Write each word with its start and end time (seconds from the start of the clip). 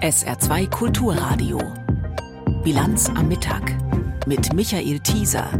SR2 0.00 0.70
Kulturradio. 0.70 1.58
Bilanz 2.62 3.08
am 3.08 3.26
Mittag 3.26 3.74
mit 4.28 4.52
Michael 4.52 5.00
Thieser. 5.00 5.50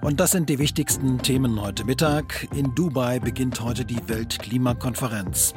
Und 0.00 0.18
das 0.18 0.32
sind 0.32 0.48
die 0.48 0.58
wichtigsten 0.58 1.18
Themen 1.18 1.62
heute 1.62 1.84
Mittag. 1.84 2.48
In 2.56 2.74
Dubai 2.74 3.20
beginnt 3.20 3.60
heute 3.60 3.84
die 3.84 4.00
Weltklimakonferenz. 4.08 5.54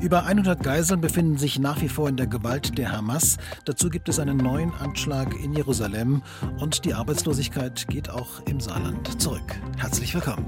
Über 0.00 0.26
100 0.26 0.62
Geiseln 0.62 1.00
befinden 1.00 1.36
sich 1.36 1.58
nach 1.58 1.82
wie 1.82 1.88
vor 1.88 2.08
in 2.08 2.16
der 2.16 2.28
Gewalt 2.28 2.78
der 2.78 2.92
Hamas. 2.92 3.36
Dazu 3.64 3.90
gibt 3.90 4.08
es 4.08 4.20
einen 4.20 4.36
neuen 4.36 4.72
Anschlag 4.72 5.34
in 5.34 5.54
Jerusalem 5.54 6.22
und 6.60 6.84
die 6.84 6.94
Arbeitslosigkeit 6.94 7.88
geht 7.88 8.10
auch 8.10 8.46
im 8.46 8.60
Saarland 8.60 9.20
zurück. 9.20 9.56
Herzlich 9.76 10.14
willkommen. 10.14 10.46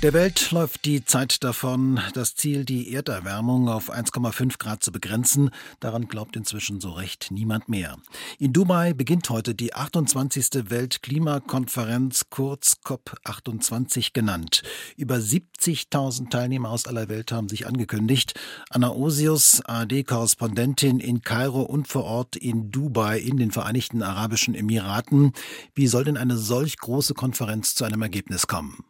Der 0.00 0.12
Welt 0.12 0.52
läuft 0.52 0.84
die 0.84 1.04
Zeit 1.04 1.42
davon, 1.42 2.00
das 2.14 2.36
Ziel, 2.36 2.64
die 2.64 2.94
Erderwärmung 2.94 3.68
auf 3.68 3.92
1,5 3.92 4.56
Grad 4.56 4.80
zu 4.80 4.92
begrenzen. 4.92 5.50
Daran 5.80 6.06
glaubt 6.06 6.36
inzwischen 6.36 6.80
so 6.80 6.92
recht 6.92 7.32
niemand 7.32 7.68
mehr. 7.68 7.96
In 8.38 8.52
Dubai 8.52 8.92
beginnt 8.92 9.28
heute 9.28 9.56
die 9.56 9.74
28. 9.74 10.70
Weltklimakonferenz, 10.70 12.26
kurz 12.30 12.76
COP28 12.84 14.12
genannt. 14.12 14.62
Über 14.96 15.16
70.000 15.16 16.30
Teilnehmer 16.30 16.70
aus 16.70 16.86
aller 16.86 17.08
Welt 17.08 17.32
haben 17.32 17.48
sich 17.48 17.66
angekündigt. 17.66 18.38
Anna 18.70 18.92
Osius, 18.92 19.62
AD-Korrespondentin 19.64 21.00
in 21.00 21.22
Kairo 21.22 21.62
und 21.62 21.88
vor 21.88 22.04
Ort 22.04 22.36
in 22.36 22.70
Dubai 22.70 23.18
in 23.18 23.36
den 23.36 23.50
Vereinigten 23.50 24.04
Arabischen 24.04 24.54
Emiraten. 24.54 25.32
Wie 25.74 25.88
soll 25.88 26.04
denn 26.04 26.16
eine 26.16 26.36
solch 26.36 26.76
große 26.76 27.14
Konferenz 27.14 27.74
zu 27.74 27.84
einem 27.84 28.02
Ergebnis 28.02 28.46
kommen? 28.46 28.84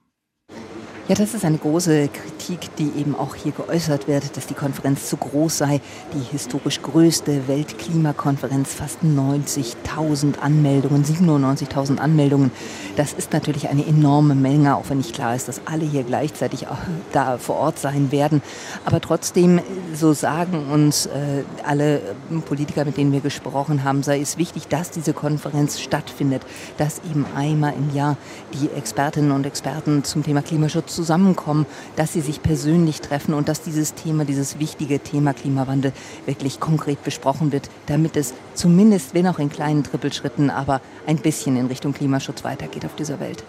Ja, 1.08 1.14
das 1.14 1.32
ist 1.32 1.46
eine 1.46 1.56
große 1.56 2.08
Kritik, 2.08 2.76
die 2.76 2.92
eben 3.00 3.14
auch 3.14 3.34
hier 3.34 3.52
geäußert 3.52 4.08
wird, 4.08 4.36
dass 4.36 4.46
die 4.46 4.52
Konferenz 4.52 5.08
zu 5.08 5.16
groß 5.16 5.56
sei. 5.56 5.80
Die 6.12 6.32
historisch 6.32 6.82
größte 6.82 7.48
Weltklimakonferenz, 7.48 8.74
fast 8.74 8.98
90.000 9.02 10.38
Anmeldungen, 10.38 11.06
97.000 11.06 11.96
Anmeldungen. 11.96 12.50
Das 12.96 13.14
ist 13.14 13.32
natürlich 13.32 13.70
eine 13.70 13.86
enorme 13.86 14.34
Menge, 14.34 14.76
auch 14.76 14.90
wenn 14.90 14.98
nicht 14.98 15.14
klar 15.14 15.34
ist, 15.34 15.48
dass 15.48 15.62
alle 15.64 15.86
hier 15.86 16.02
gleichzeitig 16.02 16.66
da 17.12 17.38
vor 17.38 17.56
Ort 17.56 17.78
sein 17.78 18.12
werden. 18.12 18.42
Aber 18.84 19.00
trotzdem, 19.00 19.62
so 19.94 20.12
sagen 20.12 20.66
uns 20.70 21.06
äh, 21.06 21.44
alle 21.64 22.02
Politiker, 22.46 22.84
mit 22.84 22.98
denen 22.98 23.12
wir 23.12 23.20
gesprochen 23.20 23.82
haben, 23.82 24.02
sei 24.02 24.20
es 24.20 24.36
wichtig, 24.36 24.68
dass 24.68 24.90
diese 24.90 25.14
Konferenz 25.14 25.80
stattfindet, 25.80 26.42
dass 26.76 27.00
eben 27.10 27.24
einmal 27.34 27.72
im 27.72 27.96
Jahr 27.96 28.18
die 28.52 28.68
Expertinnen 28.76 29.30
und 29.30 29.46
Experten 29.46 30.04
zum 30.04 30.22
Thema 30.22 30.42
Klimaschutz 30.42 30.97
zusammenkommen, 30.98 31.64
dass 31.94 32.12
sie 32.12 32.20
sich 32.20 32.42
persönlich 32.42 33.00
treffen 33.00 33.32
und 33.32 33.48
dass 33.48 33.62
dieses 33.62 33.94
Thema, 33.94 34.24
dieses 34.24 34.58
wichtige 34.58 34.98
Thema 34.98 35.32
Klimawandel 35.32 35.92
wirklich 36.26 36.58
konkret 36.58 37.04
besprochen 37.04 37.52
wird, 37.52 37.70
damit 37.86 38.16
es 38.16 38.34
zumindest, 38.54 39.14
wenn 39.14 39.28
auch 39.28 39.38
in 39.38 39.48
kleinen 39.48 39.84
Trippelschritten, 39.84 40.50
aber 40.50 40.80
ein 41.06 41.18
bisschen 41.18 41.56
in 41.56 41.66
Richtung 41.66 41.92
Klimaschutz 41.94 42.42
weitergeht 42.42 42.84
auf 42.84 42.96
dieser 42.96 43.20
Welt. 43.20 43.44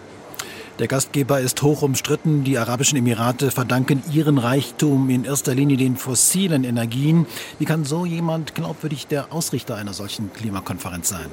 Der 0.78 0.86
Gastgeber 0.86 1.40
ist 1.40 1.60
hoch 1.60 1.82
umstritten. 1.82 2.44
Die 2.44 2.56
Arabischen 2.56 2.96
Emirate 2.96 3.50
verdanken 3.50 4.00
ihren 4.12 4.38
Reichtum 4.38 5.10
in 5.10 5.24
erster 5.24 5.54
Linie 5.54 5.76
den 5.76 5.96
fossilen 5.96 6.62
Energien. 6.62 7.26
Wie 7.58 7.64
kann 7.64 7.84
so 7.84 8.06
jemand 8.06 8.54
glaubwürdig 8.54 9.08
der 9.08 9.32
Ausrichter 9.32 9.74
einer 9.74 9.92
solchen 9.92 10.32
Klimakonferenz 10.32 11.08
sein? 11.08 11.28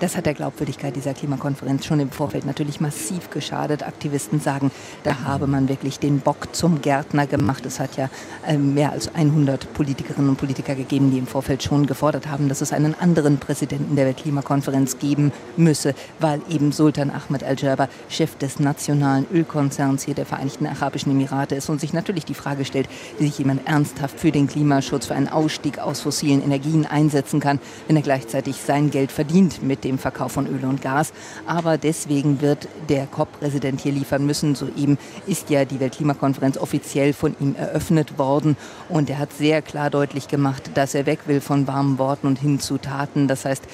Das 0.00 0.16
hat 0.16 0.24
der 0.24 0.32
Glaubwürdigkeit 0.32 0.96
dieser 0.96 1.12
Klimakonferenz 1.12 1.84
schon 1.84 2.00
im 2.00 2.10
Vorfeld 2.10 2.46
natürlich 2.46 2.80
massiv 2.80 3.28
geschadet. 3.28 3.86
Aktivisten 3.86 4.40
sagen, 4.40 4.70
da 5.02 5.24
habe 5.24 5.46
man 5.46 5.68
wirklich 5.68 5.98
den 5.98 6.20
Bock 6.20 6.54
zum 6.56 6.80
Gärtner 6.80 7.26
gemacht. 7.26 7.66
Es 7.66 7.78
hat 7.78 7.98
ja 7.98 8.08
äh, 8.46 8.56
mehr 8.56 8.92
als 8.92 9.14
100 9.14 9.74
Politikerinnen 9.74 10.30
und 10.30 10.36
Politiker 10.36 10.74
gegeben, 10.74 11.10
die 11.10 11.18
im 11.18 11.26
Vorfeld 11.26 11.62
schon 11.62 11.84
gefordert 11.84 12.28
haben, 12.28 12.48
dass 12.48 12.62
es 12.62 12.72
einen 12.72 12.94
anderen 12.98 13.36
Präsidenten 13.36 13.94
der 13.94 14.06
Weltklimakonferenz 14.06 14.98
geben 14.98 15.32
müsse, 15.58 15.94
weil 16.18 16.40
eben 16.48 16.72
Sultan 16.72 17.10
Ahmed 17.10 17.44
Al-Jaber 17.44 17.90
Chef 18.08 18.36
des 18.36 18.58
nationalen 18.58 19.26
Ölkonzerns 19.30 20.04
hier 20.04 20.14
der 20.14 20.24
Vereinigten 20.24 20.66
Arabischen 20.66 21.12
Emirate 21.12 21.56
ist 21.56 21.68
und 21.68 21.78
sich 21.78 21.92
natürlich 21.92 22.24
die 22.24 22.32
Frage 22.32 22.64
stellt, 22.64 22.88
wie 23.18 23.26
sich 23.26 23.36
jemand 23.36 23.68
ernsthaft 23.68 24.18
für 24.18 24.32
den 24.32 24.46
Klimaschutz, 24.46 25.08
für 25.08 25.14
einen 25.14 25.28
Ausstieg 25.28 25.78
aus 25.78 26.00
fossilen 26.00 26.42
Energien 26.42 26.86
einsetzen 26.86 27.38
kann, 27.38 27.60
wenn 27.86 27.96
er 27.96 28.02
gleichzeitig 28.02 28.56
sein 28.56 28.90
Geld 28.90 29.12
verdient 29.12 29.62
mit 29.62 29.84
dem 29.84 29.89
dem 29.90 29.98
Verkauf 29.98 30.32
von 30.32 30.46
Öl 30.46 30.64
und 30.64 30.82
Gas. 30.82 31.12
Aber 31.46 31.76
deswegen 31.76 32.40
wird 32.40 32.68
der 32.88 33.06
COP-Präsident 33.06 33.80
hier 33.80 33.92
liefern 33.92 34.24
müssen. 34.24 34.54
Soeben 34.54 34.98
ist 35.26 35.50
ja 35.50 35.64
die 35.64 35.80
Weltklimakonferenz 35.80 36.56
offiziell 36.56 37.12
von 37.12 37.36
ihm 37.40 37.54
eröffnet 37.56 38.18
worden. 38.18 38.56
Und 38.88 39.10
er 39.10 39.18
hat 39.18 39.32
sehr 39.32 39.62
klar 39.62 39.90
deutlich 39.90 40.28
gemacht, 40.28 40.70
dass 40.74 40.94
er 40.94 41.06
weg 41.06 41.20
will 41.26 41.40
von 41.40 41.66
warmen 41.66 41.98
Worten 41.98 42.26
und 42.26 42.38
hin 42.38 42.60
zu 42.60 42.78
Taten. 42.78 43.28
Das 43.28 43.44
heißt, 43.44 43.64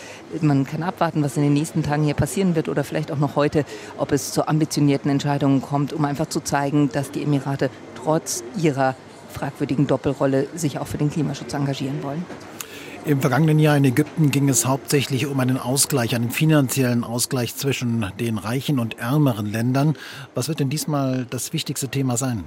man 0.40 0.64
kann 0.64 0.82
abwarten, 0.82 1.22
was 1.22 1.36
in 1.36 1.42
den 1.42 1.54
nächsten 1.54 1.82
Tagen 1.82 2.04
hier 2.04 2.14
passieren 2.14 2.56
wird 2.56 2.68
oder 2.68 2.84
vielleicht 2.84 3.12
auch 3.12 3.18
noch 3.18 3.36
heute, 3.36 3.64
ob 3.98 4.12
es 4.12 4.32
zu 4.32 4.48
ambitionierten 4.48 5.10
Entscheidungen 5.10 5.60
kommt, 5.60 5.92
um 5.92 6.04
einfach 6.04 6.26
zu 6.26 6.40
zeigen, 6.40 6.90
dass 6.92 7.10
die 7.10 7.22
Emirate 7.22 7.70
trotz 8.02 8.42
ihrer 8.56 8.94
fragwürdigen 9.30 9.86
Doppelrolle 9.86 10.46
sich 10.54 10.78
auch 10.78 10.86
für 10.86 10.98
den 10.98 11.10
Klimaschutz 11.10 11.52
engagieren 11.52 12.02
wollen. 12.02 12.24
Im 13.06 13.20
vergangenen 13.20 13.60
Jahr 13.60 13.76
in 13.76 13.84
Ägypten 13.84 14.32
ging 14.32 14.48
es 14.48 14.66
hauptsächlich 14.66 15.26
um 15.26 15.38
einen 15.38 15.58
Ausgleich, 15.58 16.16
einen 16.16 16.32
finanziellen 16.32 17.04
Ausgleich 17.04 17.54
zwischen 17.54 18.04
den 18.18 18.36
reichen 18.36 18.80
und 18.80 18.98
ärmeren 18.98 19.46
Ländern. 19.46 19.96
Was 20.34 20.48
wird 20.48 20.58
denn 20.58 20.70
diesmal 20.70 21.24
das 21.30 21.52
wichtigste 21.52 21.86
Thema 21.86 22.16
sein? 22.16 22.42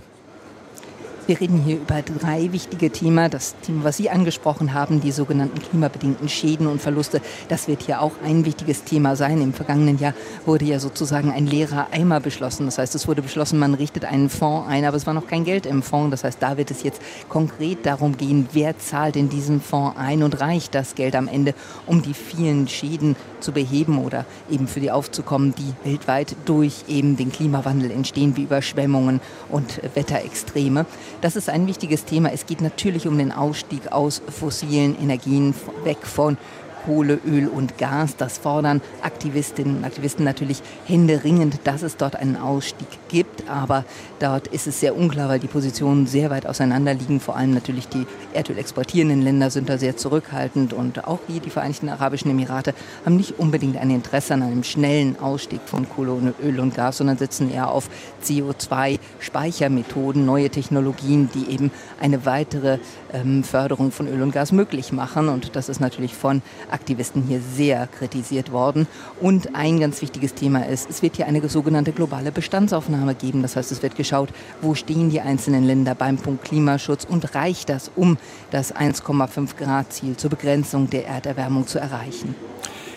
Wir 1.29 1.39
reden 1.39 1.61
hier 1.61 1.75
über 1.75 2.01
drei 2.01 2.51
wichtige 2.53 2.89
Themen. 2.89 3.29
Das 3.29 3.53
Thema, 3.61 3.83
was 3.83 3.97
Sie 3.97 4.09
angesprochen 4.09 4.73
haben, 4.73 4.99
die 4.99 5.11
sogenannten 5.11 5.59
klimabedingten 5.61 6.27
Schäden 6.27 6.65
und 6.65 6.81
Verluste, 6.81 7.21
das 7.49 7.67
wird 7.67 7.83
hier 7.83 8.01
auch 8.01 8.13
ein 8.25 8.45
wichtiges 8.45 8.83
Thema 8.83 9.15
sein. 9.15 9.39
Im 9.39 9.53
vergangenen 9.53 9.99
Jahr 9.99 10.15
wurde 10.47 10.65
ja 10.65 10.79
sozusagen 10.79 11.31
ein 11.31 11.45
leerer 11.45 11.89
Eimer 11.91 12.19
beschlossen. 12.19 12.65
Das 12.65 12.79
heißt, 12.79 12.95
es 12.95 13.07
wurde 13.07 13.21
beschlossen, 13.21 13.59
man 13.59 13.75
richtet 13.75 14.05
einen 14.05 14.31
Fonds 14.31 14.67
ein, 14.67 14.85
aber 14.85 14.97
es 14.97 15.05
war 15.05 15.13
noch 15.13 15.27
kein 15.27 15.43
Geld 15.43 15.67
im 15.67 15.83
Fonds. 15.83 16.09
Das 16.09 16.23
heißt, 16.23 16.41
da 16.41 16.57
wird 16.57 16.71
es 16.71 16.81
jetzt 16.81 16.99
konkret 17.29 17.85
darum 17.85 18.17
gehen, 18.17 18.49
wer 18.53 18.79
zahlt 18.79 19.15
in 19.15 19.29
diesen 19.29 19.61
Fonds 19.61 19.99
ein 19.99 20.23
und 20.23 20.41
reicht 20.41 20.73
das 20.73 20.95
Geld 20.95 21.15
am 21.15 21.27
Ende, 21.27 21.53
um 21.85 22.01
die 22.01 22.15
vielen 22.15 22.67
Schäden 22.67 23.15
zu 23.39 23.51
beheben 23.51 23.99
oder 23.99 24.25
eben 24.49 24.67
für 24.67 24.79
die 24.79 24.89
aufzukommen, 24.89 25.53
die 25.55 25.87
weltweit 25.87 26.35
durch 26.45 26.85
eben 26.87 27.17
den 27.17 27.31
Klimawandel 27.31 27.91
entstehen, 27.91 28.35
wie 28.35 28.43
Überschwemmungen 28.43 29.21
und 29.49 29.79
Wetterextreme. 29.93 30.87
Das 31.21 31.35
ist 31.35 31.49
ein 31.49 31.67
wichtiges 31.67 32.05
Thema. 32.05 32.31
Es 32.31 32.45
geht 32.45 32.61
natürlich 32.61 33.05
um 33.05 33.17
den 33.17 33.33
Ausstieg 33.33 33.91
aus 33.91 34.21
fossilen 34.29 34.97
Energien, 35.01 35.53
weg 35.83 35.97
von 36.03 36.37
Kohle, 36.85 37.19
Öl 37.25 37.47
und 37.47 37.77
Gas. 37.77 38.15
Das 38.17 38.37
fordern 38.37 38.81
Aktivistinnen 39.01 39.77
und 39.77 39.83
Aktivisten 39.83 40.25
natürlich 40.25 40.61
händeringend, 40.85 41.59
dass 41.63 41.81
es 41.81 41.97
dort 41.97 42.15
einen 42.15 42.37
Ausstieg 42.37 42.87
gibt. 43.09 43.49
Aber 43.49 43.85
dort 44.19 44.47
ist 44.47 44.67
es 44.67 44.79
sehr 44.79 44.95
unklar, 44.95 45.29
weil 45.29 45.39
die 45.39 45.47
Positionen 45.47 46.07
sehr 46.07 46.29
weit 46.29 46.45
auseinander 46.45 46.93
liegen. 46.93 47.19
Vor 47.19 47.35
allem 47.35 47.53
natürlich 47.53 47.87
die 47.87 48.05
Erdöl 48.33 48.57
exportierenden 48.57 49.21
Länder 49.21 49.49
sind 49.49 49.69
da 49.69 49.77
sehr 49.77 49.97
zurückhaltend. 49.97 50.73
Und 50.73 51.07
auch 51.07 51.19
hier 51.27 51.39
die 51.39 51.49
Vereinigten 51.49 51.89
Arabischen 51.89 52.31
Emirate 52.31 52.73
haben 53.05 53.17
nicht 53.17 53.39
unbedingt 53.39 53.77
ein 53.77 53.89
Interesse 53.89 54.33
an 54.33 54.43
einem 54.43 54.63
schnellen 54.63 55.19
Ausstieg 55.19 55.61
von 55.65 55.87
Kohle, 55.89 56.33
Öl 56.43 56.59
und 56.59 56.75
Gas, 56.75 56.97
sondern 56.97 57.17
setzen 57.17 57.51
eher 57.51 57.71
auf 57.71 57.89
CO2-Speichermethoden, 58.23 60.25
neue 60.25 60.49
Technologien, 60.49 61.29
die 61.33 61.51
eben 61.51 61.71
eine 61.99 62.25
weitere 62.25 62.79
ähm, 63.13 63.43
Förderung 63.43 63.91
von 63.91 64.07
Öl 64.07 64.21
und 64.21 64.31
Gas 64.31 64.51
möglich 64.51 64.91
machen. 64.91 65.29
Und 65.29 65.55
das 65.55 65.69
ist 65.69 65.79
natürlich 65.79 66.15
von 66.15 66.41
Aktivisten 66.71 67.23
hier 67.23 67.41
sehr 67.41 67.87
kritisiert 67.87 68.51
worden. 68.51 68.87
Und 69.19 69.55
ein 69.55 69.79
ganz 69.79 70.01
wichtiges 70.01 70.33
Thema 70.33 70.67
ist, 70.67 70.89
es 70.89 71.01
wird 71.01 71.15
hier 71.15 71.27
eine 71.27 71.47
sogenannte 71.47 71.91
globale 71.91 72.31
Bestandsaufnahme 72.31 73.15
geben. 73.15 73.41
Das 73.41 73.55
heißt, 73.55 73.71
es 73.71 73.83
wird 73.83 73.95
geschaut, 73.95 74.29
wo 74.61 74.75
stehen 74.75 75.09
die 75.09 75.21
einzelnen 75.21 75.63
Länder 75.63 75.95
beim 75.95 76.17
Punkt 76.17 76.45
Klimaschutz 76.45 77.05
und 77.05 77.35
reicht 77.35 77.69
das, 77.69 77.91
um 77.95 78.17
das 78.51 78.75
1,5 78.75 79.55
Grad 79.57 79.93
Ziel 79.93 80.17
zur 80.17 80.29
Begrenzung 80.29 80.89
der 80.89 81.07
Erderwärmung 81.07 81.67
zu 81.67 81.79
erreichen. 81.79 82.35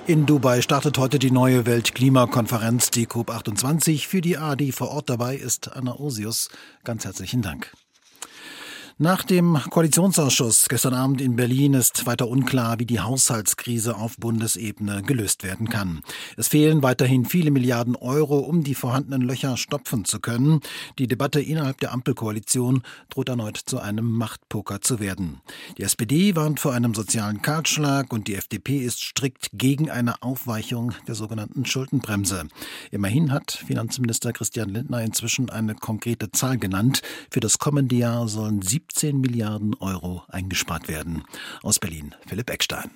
In 0.05 0.27
Dubai 0.27 0.63
startet 0.63 0.99
heute 0.99 1.21
die 1.21 1.31
neue 1.31 1.65
Weltklimakonferenz, 1.65 2.91
die 2.91 3.07
COP28. 3.07 4.09
Für 4.09 4.21
die 4.21 4.37
ARD 4.37 4.75
vor 4.75 4.91
Ort 4.91 5.09
dabei 5.09 5.37
ist 5.37 5.73
Anna 5.73 5.95
Osius. 5.95 6.49
Ganz 6.83 7.05
herzlichen 7.05 7.41
Dank. 7.41 7.73
Nach 8.99 9.25
dem 9.25 9.59
Koalitionsausschuss 9.71 10.69
gestern 10.69 10.93
Abend 10.93 11.23
in 11.23 11.35
Berlin 11.35 11.73
ist 11.73 12.07
weiter 12.07 12.29
unklar, 12.29 12.79
wie 12.79 12.85
die 12.85 13.01
Haushaltskrise 13.01 13.97
auf 13.97 14.19
Bundesebene 14.19 15.03
gelöst 15.03 15.45
werden 15.45 15.71
kann. 15.71 16.03
Es 16.37 16.49
fehlen 16.49 16.83
weiterhin 16.83 17.25
viele 17.25 17.51
Milliarden 17.51 17.97
Euro, 17.97 18.39
um 18.39 18.63
die 18.63 18.75
vorhandenen 18.75 19.23
Löcher 19.23 19.57
stopfen 19.57 20.05
zu 20.05 20.21
können. 20.21 20.61
Die 20.99 21.07
Debatte 21.07 21.41
innerhalb 21.41 21.81
der 21.81 21.93
Ampelkoalition 21.93 22.83
droht 23.09 23.31
erneut 23.31 23.57
zu 23.57 23.81
einem 23.81 24.11
Machtpoker 24.11 24.83
zu 24.83 25.01
werden. 25.01 25.41
Die 25.79 25.85
SPD 25.85 26.37
warnt 26.37 26.61
vor 26.61 26.75
einem 26.75 26.95
sozialen 26.95 27.41
Kahlschlag 27.41 28.13
und 28.13 28.29
die 28.29 28.35
FDP 28.35 28.79
ist 28.79 29.03
strikt 29.03 29.51
gegen 29.55 29.91
eine 29.91 30.23
Aufweichung 30.23 30.93
der 31.09 31.15
sogenannten 31.15 31.65
Schuldenbremse. 31.65 32.47
Immerhin 32.91 33.33
hat 33.33 33.53
Finanzminister 33.53 34.35
Christian 34.35 34.69
Lindner 34.69 35.03
inzwischen 35.03 35.49
eine 35.49 35.75
konkrete 35.75 36.31
Zahl 36.31 36.59
genannt. 36.59 37.01
Für 37.31 37.41
das 37.41 37.59
kommende 37.59 37.97
Jahr 37.97 38.29
sollen 38.29 38.61
17 38.83 39.21
Milliarden 39.21 39.75
Euro 39.81 40.23
eingespart 40.29 40.89
werden. 40.89 41.23
Aus 41.63 41.79
Berlin, 41.79 42.15
Philipp 42.27 42.51
Eckstein. 42.51 42.91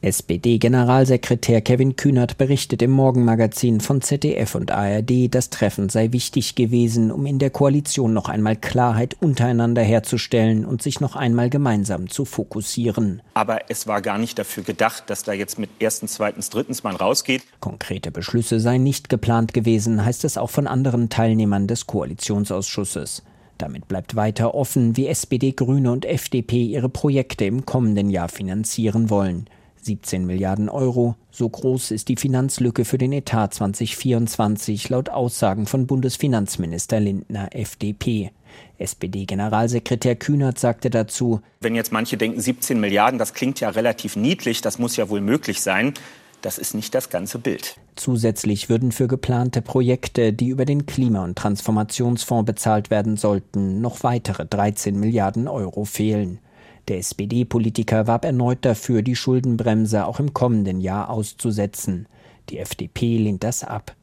SPD-Generalsekretär 0.00 1.60
Kevin 1.60 1.96
Kühnert 1.96 2.38
berichtet 2.38 2.82
im 2.82 2.92
Morgenmagazin 2.92 3.80
von 3.80 4.00
ZDF 4.00 4.54
und 4.54 4.70
ARD, 4.70 5.34
das 5.34 5.50
Treffen 5.50 5.88
sei 5.88 6.12
wichtig 6.12 6.54
gewesen, 6.54 7.10
um 7.10 7.26
in 7.26 7.40
der 7.40 7.50
Koalition 7.50 8.14
noch 8.14 8.28
einmal 8.28 8.54
Klarheit 8.54 9.16
untereinander 9.20 9.82
herzustellen 9.82 10.64
und 10.64 10.82
sich 10.82 11.00
noch 11.00 11.16
einmal 11.16 11.50
gemeinsam 11.50 12.08
zu 12.08 12.24
fokussieren. 12.24 13.22
Aber 13.34 13.70
es 13.70 13.88
war 13.88 14.00
gar 14.00 14.18
nicht 14.18 14.38
dafür 14.38 14.62
gedacht, 14.62 15.10
dass 15.10 15.24
da 15.24 15.32
jetzt 15.32 15.58
mit 15.58 15.70
erstens, 15.80 16.14
zweitens, 16.14 16.48
drittens 16.48 16.84
man 16.84 16.94
rausgeht. 16.94 17.42
Konkrete 17.58 18.12
Beschlüsse 18.12 18.60
seien 18.60 18.84
nicht 18.84 19.08
geplant 19.08 19.52
gewesen, 19.52 20.04
heißt 20.04 20.24
es 20.24 20.38
auch 20.38 20.50
von 20.50 20.68
anderen 20.68 21.10
Teilnehmern 21.10 21.66
des 21.66 21.88
Koalitionsausschusses. 21.88 23.24
Damit 23.58 23.88
bleibt 23.88 24.14
weiter 24.14 24.54
offen, 24.54 24.96
wie 24.96 25.08
SPD, 25.08 25.52
Grüne 25.52 25.90
und 25.90 26.04
FDP 26.04 26.62
ihre 26.62 26.88
Projekte 26.88 27.44
im 27.44 27.66
kommenden 27.66 28.08
Jahr 28.08 28.28
finanzieren 28.28 29.10
wollen. 29.10 29.50
17 29.82 30.26
Milliarden 30.26 30.68
Euro. 30.68 31.16
So 31.30 31.48
groß 31.48 31.90
ist 31.92 32.08
die 32.08 32.16
Finanzlücke 32.16 32.84
für 32.84 32.98
den 32.98 33.12
Etat 33.12 33.48
2024 33.48 34.88
laut 34.88 35.08
Aussagen 35.08 35.66
von 35.66 35.86
Bundesfinanzminister 35.86 37.00
Lindner 37.00 37.48
FDP. 37.52 38.30
SPD-Generalsekretär 38.78 40.16
Kühnert 40.16 40.58
sagte 40.58 40.90
dazu, 40.90 41.40
Wenn 41.60 41.74
jetzt 41.74 41.92
manche 41.92 42.16
denken, 42.16 42.40
17 42.40 42.78
Milliarden, 42.78 43.18
das 43.18 43.34
klingt 43.34 43.60
ja 43.60 43.70
relativ 43.70 44.16
niedlich, 44.16 44.60
das 44.60 44.78
muss 44.78 44.96
ja 44.96 45.08
wohl 45.08 45.20
möglich 45.20 45.60
sein. 45.60 45.94
Das 46.40 46.58
ist 46.58 46.74
nicht 46.74 46.94
das 46.94 47.10
ganze 47.10 47.38
Bild. 47.38 47.76
Zusätzlich 47.96 48.68
würden 48.68 48.92
für 48.92 49.08
geplante 49.08 49.60
Projekte, 49.60 50.32
die 50.32 50.48
über 50.48 50.64
den 50.64 50.86
Klima- 50.86 51.24
und 51.24 51.36
Transformationsfonds 51.36 52.46
bezahlt 52.46 52.90
werden 52.90 53.16
sollten, 53.16 53.80
noch 53.80 54.04
weitere 54.04 54.46
13 54.46 54.98
Milliarden 54.98 55.48
Euro 55.48 55.84
fehlen. 55.84 56.38
Der 56.86 56.98
SPD-Politiker 56.98 58.06
warb 58.06 58.24
erneut 58.24 58.58
dafür, 58.62 59.02
die 59.02 59.16
Schuldenbremse 59.16 60.06
auch 60.06 60.20
im 60.20 60.32
kommenden 60.32 60.80
Jahr 60.80 61.10
auszusetzen. 61.10 62.06
Die 62.50 62.58
FDP 62.58 63.18
lehnt 63.18 63.44
das 63.44 63.64
ab. 63.64 63.94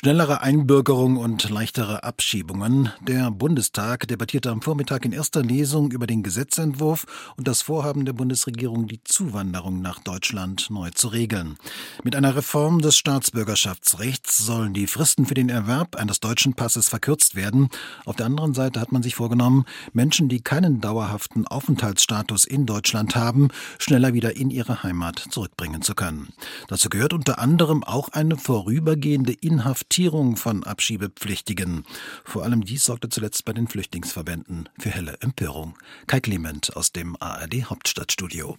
Schnellere 0.00 0.42
Einbürgerung 0.42 1.16
und 1.16 1.50
leichtere 1.50 2.04
Abschiebungen. 2.04 2.92
Der 3.00 3.32
Bundestag 3.32 4.06
debattierte 4.06 4.48
am 4.48 4.62
Vormittag 4.62 5.04
in 5.04 5.10
erster 5.10 5.42
Lesung 5.42 5.90
über 5.90 6.06
den 6.06 6.22
Gesetzentwurf 6.22 7.32
und 7.36 7.48
das 7.48 7.62
Vorhaben 7.62 8.04
der 8.04 8.12
Bundesregierung, 8.12 8.86
die 8.86 9.02
Zuwanderung 9.02 9.82
nach 9.82 9.98
Deutschland 9.98 10.70
neu 10.70 10.90
zu 10.90 11.08
regeln. 11.08 11.56
Mit 12.04 12.14
einer 12.14 12.36
Reform 12.36 12.80
des 12.80 12.96
Staatsbürgerschaftsrechts 12.96 14.38
sollen 14.38 14.72
die 14.72 14.86
Fristen 14.86 15.26
für 15.26 15.34
den 15.34 15.48
Erwerb 15.48 15.96
eines 15.96 16.20
deutschen 16.20 16.54
Passes 16.54 16.88
verkürzt 16.88 17.34
werden. 17.34 17.68
Auf 18.04 18.14
der 18.14 18.26
anderen 18.26 18.54
Seite 18.54 18.78
hat 18.78 18.92
man 18.92 19.02
sich 19.02 19.16
vorgenommen, 19.16 19.64
Menschen, 19.92 20.28
die 20.28 20.42
keinen 20.42 20.80
dauerhaften 20.80 21.44
Aufenthaltsstatus 21.44 22.44
in 22.44 22.66
Deutschland 22.66 23.16
haben, 23.16 23.48
schneller 23.80 24.14
wieder 24.14 24.36
in 24.36 24.50
ihre 24.50 24.84
Heimat 24.84 25.18
zurückbringen 25.30 25.82
zu 25.82 25.96
können. 25.96 26.28
Dazu 26.68 26.88
gehört 26.88 27.14
unter 27.14 27.40
anderem 27.40 27.82
auch 27.82 28.10
eine 28.10 28.36
vorübergehende 28.36 29.32
Inhaft 29.32 29.87
Inhaftierung 29.88 30.36
von 30.36 30.64
Abschiebepflichtigen. 30.64 31.84
Vor 32.22 32.44
allem 32.44 32.62
dies 32.62 32.84
sorgte 32.84 33.08
zuletzt 33.08 33.46
bei 33.46 33.54
den 33.54 33.68
Flüchtlingsverbänden 33.68 34.68
für 34.78 34.90
helle 34.90 35.16
Empörung. 35.20 35.78
Kai 36.06 36.20
Clement 36.20 36.76
aus 36.76 36.92
dem 36.92 37.16
ARD 37.18 37.64
Hauptstadtstudio. 37.64 38.58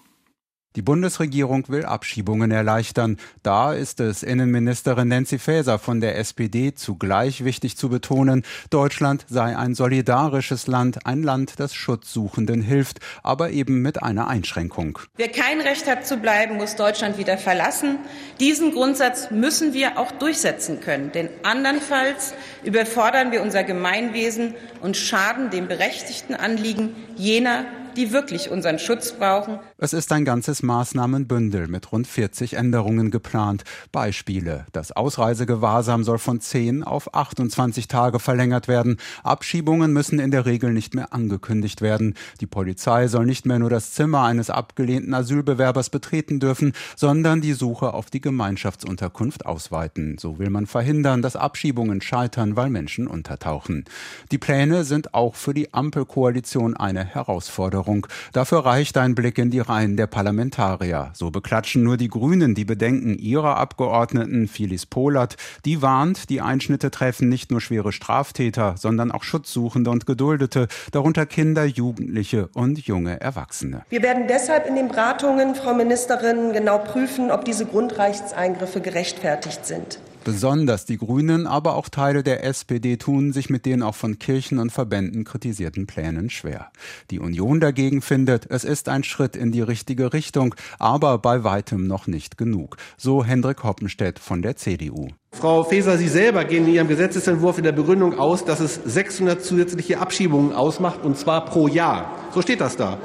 Die 0.76 0.84
Bundesregierung 0.84 1.68
will 1.70 1.84
Abschiebungen 1.84 2.52
erleichtern. 2.52 3.18
Da 3.42 3.74
ist 3.74 4.00
es 4.00 4.22
Innenministerin 4.22 5.08
Nancy 5.08 5.40
Faeser 5.40 5.80
von 5.80 6.00
der 6.00 6.16
SPD 6.20 6.76
zugleich 6.76 7.44
wichtig 7.44 7.76
zu 7.76 7.90
betonen, 7.90 8.44
Deutschland 8.70 9.26
sei 9.28 9.58
ein 9.58 9.74
solidarisches 9.74 10.68
Land, 10.68 11.08
ein 11.08 11.24
Land, 11.24 11.60
das 11.60 11.74
Schutzsuchenden 11.74 12.62
hilft, 12.62 13.00
aber 13.24 13.50
eben 13.50 13.82
mit 13.82 14.04
einer 14.04 14.28
Einschränkung. 14.28 15.00
Wer 15.16 15.30
kein 15.30 15.60
Recht 15.60 15.88
hat 15.88 16.06
zu 16.06 16.18
bleiben, 16.18 16.58
muss 16.58 16.76
Deutschland 16.76 17.18
wieder 17.18 17.40
verlassen. 17.40 17.98
Diesen 18.40 18.72
Grundsatz 18.72 19.32
müssen 19.32 19.74
wir 19.74 19.98
auch 19.98 20.12
durchsetzen 20.12 20.82
können, 20.82 21.12
denn 21.12 21.30
andernfalls 21.42 22.36
überfordern 22.64 23.32
wir 23.32 23.42
unser 23.42 23.64
Gemeinwesen 23.64 24.54
und 24.82 24.98
schaden 24.98 25.50
dem 25.50 25.68
berechtigten 25.68 26.36
Anliegen 26.36 26.96
jener, 27.16 27.66
die 27.96 28.12
wirklich 28.12 28.52
unseren 28.52 28.78
Schutz 28.78 29.14
brauchen. 29.14 29.60
Es 29.82 29.94
ist 29.94 30.12
ein 30.12 30.26
ganzes 30.26 30.62
Maßnahmenbündel 30.62 31.70
mit 31.70 31.94
rund 31.94 32.06
40 32.06 32.56
Änderungen 32.56 33.12
geplant. 33.12 33.64
Beispiele. 33.94 34.66
Das 34.74 34.92
Ausreisegewahrsam 34.92 36.04
soll 36.04 36.18
von 36.18 36.42
10 36.42 36.84
auf 36.84 37.14
28 37.14 37.88
Tage 37.88 38.20
verlängert 38.20 38.68
werden. 38.68 38.98
Abschiebungen 39.24 39.94
müssen 39.94 40.20
in 40.20 40.32
der 40.32 40.46
Regel 40.46 40.74
nicht 40.74 40.96
mehr 40.96 41.14
angekündigt 41.14 41.82
werden. 41.82 42.16
Die 42.42 42.46
Polizei 42.46 43.08
soll 43.08 43.26
nicht 43.26 43.46
mehr 43.46 43.58
nur 43.58 43.70
das 43.70 43.94
Zimmer 43.94 44.24
eines 44.24 44.50
abgelehnten 44.50 45.14
Asylbewerbers 45.14 45.90
betreten 45.90 46.42
dürfen, 46.42 46.74
sondern 46.98 47.40
die 47.40 47.54
Suche 47.54 47.94
auf 47.94 48.10
die 48.10 48.20
Gemeinschaftsunterkunft 48.20 49.46
ausweiten. 49.46 50.18
So 50.20 50.40
will 50.40 50.50
man 50.50 50.68
verhindern, 50.68 51.22
dass 51.22 51.38
Abschiebungen 51.38 52.02
scheitern, 52.02 52.58
weil 52.58 52.70
Menschen 52.70 53.08
untertauchen. 53.08 53.86
Die 54.34 54.40
Pläne 54.40 54.84
sind 54.84 55.14
auch 55.14 55.36
für 55.36 55.54
die 55.54 55.74
Ampelkoalition 55.74 56.76
eine 56.76 57.06
Herausforderung. 57.06 58.08
Dafür 58.34 58.66
reicht 58.66 58.98
ein 58.98 59.16
Blick 59.16 59.38
in 59.38 59.52
die 59.52 59.69
Reihen 59.70 59.96
der 59.96 60.08
Parlamentarier. 60.08 61.12
So 61.14 61.30
beklatschen 61.30 61.84
nur 61.84 61.96
die 61.96 62.08
Grünen 62.08 62.56
die 62.56 62.66
Bedenken 62.66 63.18
ihrer 63.18 63.58
Abgeordneten 63.58 64.48
Phyllis 64.48 64.86
Polat. 64.86 65.38
Die 65.64 65.82
warnt, 65.82 66.30
die 66.30 66.42
Einschnitte 66.42 66.90
treffen 66.90 67.30
nicht 67.30 67.52
nur 67.52 67.62
schwere 67.62 67.92
Straftäter, 67.92 68.76
sondern 68.78 69.12
auch 69.12 69.24
Schutzsuchende 69.24 69.92
und 69.92 70.06
Geduldete, 70.06 70.68
darunter 70.92 71.26
Kinder, 71.26 71.66
Jugendliche 71.66 72.50
und 72.56 72.80
junge 72.88 73.22
Erwachsene. 73.22 73.84
Wir 73.90 74.02
werden 74.02 74.26
deshalb 74.28 74.68
in 74.68 74.76
den 74.76 74.88
Beratungen, 74.88 75.54
Frau 75.54 75.74
Ministerin, 75.74 76.52
genau 76.52 76.80
prüfen, 76.80 77.30
ob 77.30 77.46
diese 77.46 77.66
Grundrechtseingriffe 77.66 78.82
gerechtfertigt 78.82 79.66
sind. 79.66 80.00
Besonders 80.26 80.86
die 80.86 80.98
Grünen, 80.98 81.48
aber 81.48 81.76
auch 81.76 81.88
Teile 81.88 82.24
der 82.24 82.44
SPD 82.44 82.98
tun 82.98 83.32
sich 83.32 83.50
mit 83.50 83.66
den 83.66 83.82
auch 83.82 83.96
von 83.96 84.20
Kirchen 84.20 84.60
und 84.60 84.72
Verbänden 84.72 85.24
kritisierten 85.24 85.88
Plänen 85.88 86.30
schwer. 86.30 86.72
Die 87.10 87.20
Union 87.20 87.60
dagegen 87.60 88.02
findet, 88.02 88.46
es 88.52 88.66
ist 88.66 88.90
ein 88.90 89.04
Schritt 89.04 89.36
in 89.36 89.52
die 89.52 89.62
richtige 89.62 90.12
Richtung, 90.12 90.56
aber 90.78 91.18
bei 91.20 91.44
weitem 91.44 91.88
noch 91.88 92.08
nicht 92.08 92.38
genug. 92.38 92.76
So 92.98 93.24
Hendrik 93.24 93.64
Hoppenstedt 93.64 94.20
von 94.20 94.42
der 94.42 94.58
CDU. 94.58 95.08
Frau 95.32 95.64
Faeser, 95.64 95.98
Sie 95.98 96.10
selber 96.10 96.44
gehen 96.44 96.68
in 96.68 96.74
Ihrem 96.74 96.88
Gesetzesentwurf 96.90 97.58
in 97.58 97.64
der 97.64 97.72
Begründung 97.72 98.20
aus, 98.20 98.44
dass 98.44 98.60
es 98.60 98.76
600 98.76 99.44
zusätzliche 99.44 100.00
Abschiebungen 100.00 100.54
ausmacht, 100.54 101.06
und 101.06 101.18
zwar 101.18 101.46
pro 101.46 101.68
Jahr. 101.68 102.12
So 102.34 102.42
steht 102.42 102.62
das 102.62 102.76
da. 102.76 102.98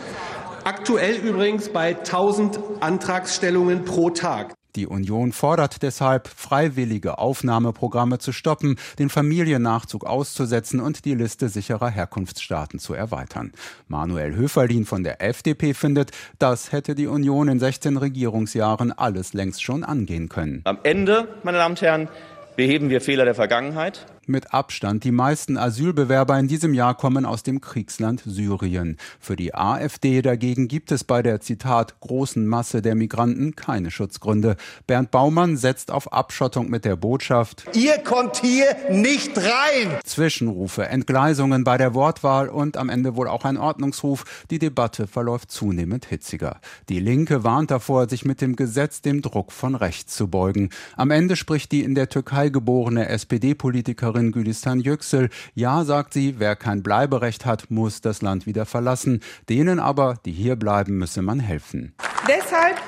Aktuell 0.64 1.16
übrigens 1.16 1.68
bei 1.68 1.96
1000 1.96 2.58
Antragsstellungen 2.80 3.84
pro 3.84 4.10
Tag. 4.10 4.54
Die 4.76 4.86
Union 4.86 5.32
fordert 5.32 5.82
deshalb, 5.82 6.26
freiwillige 6.26 7.18
Aufnahmeprogramme 7.18 8.18
zu 8.18 8.32
stoppen, 8.32 8.76
den 8.98 9.08
Familiennachzug 9.08 10.04
auszusetzen 10.04 10.80
und 10.80 11.04
die 11.04 11.14
Liste 11.14 11.48
sicherer 11.48 11.90
Herkunftsstaaten 11.90 12.78
zu 12.78 12.94
erweitern. 12.94 13.52
Manuel 13.86 14.34
Höferlin 14.34 14.84
von 14.84 15.04
der 15.04 15.22
FDP 15.22 15.74
findet, 15.74 16.10
das 16.38 16.72
hätte 16.72 16.94
die 16.94 17.06
Union 17.06 17.48
in 17.48 17.60
16 17.60 17.96
Regierungsjahren 17.96 18.92
alles 18.92 19.32
längst 19.32 19.62
schon 19.62 19.84
angehen 19.84 20.28
können. 20.28 20.62
Am 20.64 20.78
Ende, 20.82 21.28
meine 21.44 21.58
Damen 21.58 21.72
und 21.72 21.82
Herren, 21.82 22.08
beheben 22.56 22.90
wir 22.90 23.00
Fehler 23.00 23.24
der 23.24 23.34
Vergangenheit 23.34 24.06
mit 24.28 24.54
Abstand. 24.54 25.04
Die 25.04 25.10
meisten 25.10 25.56
Asylbewerber 25.56 26.38
in 26.38 26.48
diesem 26.48 26.74
Jahr 26.74 26.94
kommen 26.96 27.24
aus 27.26 27.42
dem 27.42 27.60
Kriegsland 27.60 28.22
Syrien. 28.24 28.96
Für 29.20 29.36
die 29.36 29.54
AfD 29.54 30.22
dagegen 30.22 30.68
gibt 30.68 30.90
es 30.92 31.04
bei 31.04 31.22
der 31.22 31.40
Zitat 31.40 32.00
großen 32.00 32.46
Masse 32.46 32.82
der 32.82 32.94
Migranten 32.94 33.56
keine 33.56 33.90
Schutzgründe. 33.90 34.56
Bernd 34.86 35.10
Baumann 35.10 35.56
setzt 35.56 35.90
auf 35.90 36.12
Abschottung 36.12 36.70
mit 36.70 36.84
der 36.84 36.96
Botschaft. 36.96 37.64
Ihr 37.74 37.98
kommt 37.98 38.38
hier 38.38 38.76
nicht 38.90 39.36
rein. 39.36 39.98
Zwischenrufe, 40.04 40.86
Entgleisungen 40.86 41.64
bei 41.64 41.76
der 41.76 41.94
Wortwahl 41.94 42.48
und 42.48 42.76
am 42.76 42.88
Ende 42.88 43.16
wohl 43.16 43.28
auch 43.28 43.44
ein 43.44 43.56
Ordnungsruf. 43.56 44.24
Die 44.50 44.58
Debatte 44.58 45.06
verläuft 45.06 45.50
zunehmend 45.50 46.06
hitziger. 46.06 46.60
Die 46.88 47.00
Linke 47.00 47.44
warnt 47.44 47.70
davor, 47.70 48.08
sich 48.08 48.24
mit 48.24 48.40
dem 48.40 48.56
Gesetz 48.56 49.02
dem 49.02 49.22
Druck 49.22 49.52
von 49.52 49.74
rechts 49.74 50.16
zu 50.16 50.28
beugen. 50.28 50.70
Am 50.96 51.10
Ende 51.10 51.36
spricht 51.36 51.72
die 51.72 51.82
in 51.82 51.94
der 51.94 52.08
Türkei 52.08 52.48
geborene 52.48 53.08
SPD-Politikerin 53.08 54.13
Ministerin 54.14 54.32
Gülistan 54.32 54.80
Yüksel. 54.80 55.28
Ja, 55.54 55.84
sagt 55.84 56.12
sie, 56.12 56.36
wer 56.38 56.56
kein 56.56 56.82
Bleiberecht 56.82 57.44
hat, 57.44 57.70
muss 57.70 58.00
das 58.00 58.22
Land 58.22 58.46
wieder 58.46 58.66
verlassen. 58.66 59.20
Denen 59.48 59.80
aber, 59.80 60.14
die 60.24 60.32
hier 60.32 60.56
bleiben, 60.56 60.98
müsse 60.98 61.22
man 61.22 61.40
helfen. 61.40 61.94
Deshalb 62.28 62.80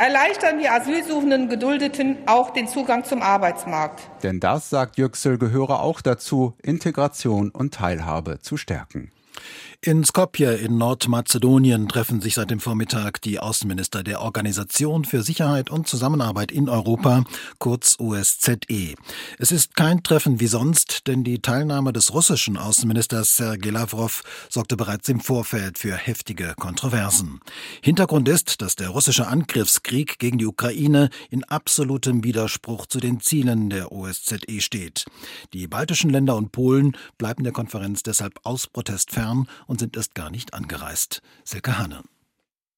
erleichtern 0.00 0.58
wir 0.58 0.72
asylsuchenden 0.72 1.48
Geduldeten 1.48 2.16
auch 2.26 2.50
den 2.50 2.68
Zugang 2.68 3.04
zum 3.04 3.20
Arbeitsmarkt. 3.20 4.00
Denn 4.22 4.40
das, 4.40 4.70
sagt 4.70 4.96
Yüksel, 4.96 5.38
gehöre 5.38 5.80
auch 5.80 6.00
dazu, 6.00 6.54
Integration 6.62 7.50
und 7.50 7.74
Teilhabe 7.74 8.40
zu 8.40 8.56
stärken. 8.56 9.10
In 9.80 10.02
Skopje 10.04 10.56
in 10.56 10.76
Nordmazedonien 10.76 11.86
treffen 11.86 12.20
sich 12.20 12.34
seit 12.34 12.50
dem 12.50 12.58
Vormittag 12.58 13.22
die 13.22 13.38
Außenminister 13.38 14.02
der 14.02 14.20
Organisation 14.22 15.04
für 15.04 15.22
Sicherheit 15.22 15.70
und 15.70 15.86
Zusammenarbeit 15.86 16.50
in 16.50 16.68
Europa, 16.68 17.22
kurz 17.60 17.94
OSZE. 18.00 18.96
Es 19.38 19.52
ist 19.52 19.76
kein 19.76 20.02
Treffen 20.02 20.40
wie 20.40 20.48
sonst, 20.48 21.06
denn 21.06 21.22
die 21.22 21.38
Teilnahme 21.38 21.92
des 21.92 22.12
russischen 22.12 22.56
Außenministers 22.56 23.36
Sergei 23.36 23.70
Lavrov 23.70 24.24
sorgte 24.48 24.76
bereits 24.76 25.08
im 25.10 25.20
Vorfeld 25.20 25.78
für 25.78 25.94
heftige 25.94 26.54
Kontroversen. 26.58 27.38
Hintergrund 27.80 28.28
ist, 28.28 28.60
dass 28.62 28.74
der 28.74 28.88
russische 28.88 29.28
Angriffskrieg 29.28 30.18
gegen 30.18 30.38
die 30.38 30.46
Ukraine 30.46 31.08
in 31.30 31.44
absolutem 31.44 32.24
Widerspruch 32.24 32.86
zu 32.86 32.98
den 32.98 33.20
Zielen 33.20 33.70
der 33.70 33.92
OSZE 33.92 34.60
steht. 34.60 35.04
Die 35.52 35.68
baltischen 35.68 36.10
Länder 36.10 36.34
und 36.34 36.50
Polen 36.50 36.96
bleiben 37.16 37.44
der 37.44 37.52
Konferenz 37.52 38.02
deshalb 38.02 38.40
aus 38.42 38.66
Protest 38.66 39.12
fern 39.12 39.46
und 39.68 39.78
sind 39.78 39.96
erst 39.96 40.16
gar 40.16 40.30
nicht 40.30 40.54
angereist. 40.54 41.22
Silke 41.44 41.78
Hanne. 41.78 42.02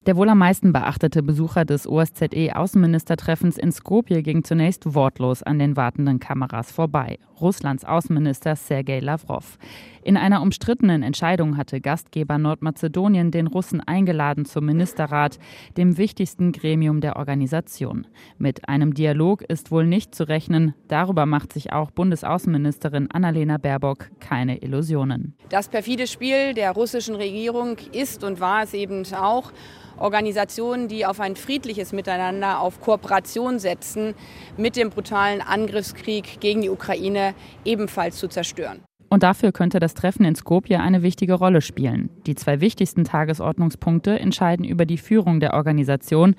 Der 0.06 0.16
wohl 0.16 0.30
am 0.30 0.38
meisten 0.38 0.72
beachtete 0.72 1.22
Besucher 1.22 1.66
des 1.66 1.86
OSZE-Außenministertreffens 1.86 3.58
in 3.58 3.70
Skopje 3.70 4.22
ging 4.22 4.44
zunächst 4.44 4.94
wortlos 4.94 5.42
an 5.42 5.58
den 5.58 5.76
wartenden 5.76 6.18
Kameras 6.18 6.72
vorbei. 6.72 7.18
Russlands 7.38 7.84
Außenminister 7.84 8.56
Sergei 8.56 9.00
Lavrov. 9.00 9.58
In 10.02 10.16
einer 10.16 10.40
umstrittenen 10.40 11.02
Entscheidung 11.02 11.58
hatte 11.58 11.80
Gastgeber 11.80 12.38
Nordmazedonien 12.38 13.30
den 13.30 13.46
Russen 13.46 13.82
eingeladen 13.82 14.46
zum 14.46 14.64
Ministerrat, 14.64 15.38
dem 15.76 15.98
wichtigsten 15.98 16.52
Gremium 16.52 17.02
der 17.02 17.16
Organisation. 17.16 18.06
Mit 18.38 18.66
einem 18.66 18.94
Dialog 18.94 19.42
ist 19.42 19.70
wohl 19.70 19.86
nicht 19.86 20.14
zu 20.14 20.26
rechnen. 20.26 20.74
Darüber 20.88 21.26
macht 21.26 21.52
sich 21.52 21.72
auch 21.72 21.90
Bundesaußenministerin 21.90 23.10
Annalena 23.10 23.58
Baerbock 23.58 24.10
keine 24.20 24.62
Illusionen. 24.62 25.36
Das 25.50 25.68
perfide 25.68 26.06
Spiel 26.06 26.54
der 26.54 26.72
russischen 26.72 27.14
Regierung 27.14 27.76
ist 27.92 28.24
und 28.24 28.40
war 28.40 28.62
es 28.62 28.72
eben 28.72 29.04
auch, 29.14 29.52
Organisationen, 29.98 30.88
die 30.88 31.04
auf 31.04 31.20
ein 31.20 31.36
friedliches 31.36 31.92
Miteinander, 31.92 32.60
auf 32.60 32.80
Kooperation 32.80 33.58
setzen, 33.58 34.14
mit 34.56 34.76
dem 34.76 34.88
brutalen 34.88 35.42
Angriffskrieg 35.42 36.40
gegen 36.40 36.62
die 36.62 36.70
Ukraine 36.70 37.34
ebenfalls 37.66 38.16
zu 38.16 38.28
zerstören. 38.28 38.80
Und 39.10 39.24
dafür 39.24 39.50
könnte 39.50 39.80
das 39.80 39.94
Treffen 39.94 40.24
in 40.24 40.36
Skopje 40.36 40.80
eine 40.80 41.02
wichtige 41.02 41.34
Rolle 41.34 41.60
spielen. 41.60 42.10
Die 42.26 42.36
zwei 42.36 42.60
wichtigsten 42.60 43.04
Tagesordnungspunkte 43.04 44.18
entscheiden 44.18 44.64
über 44.64 44.86
die 44.86 44.98
Führung 44.98 45.40
der 45.40 45.54
Organisation, 45.54 46.36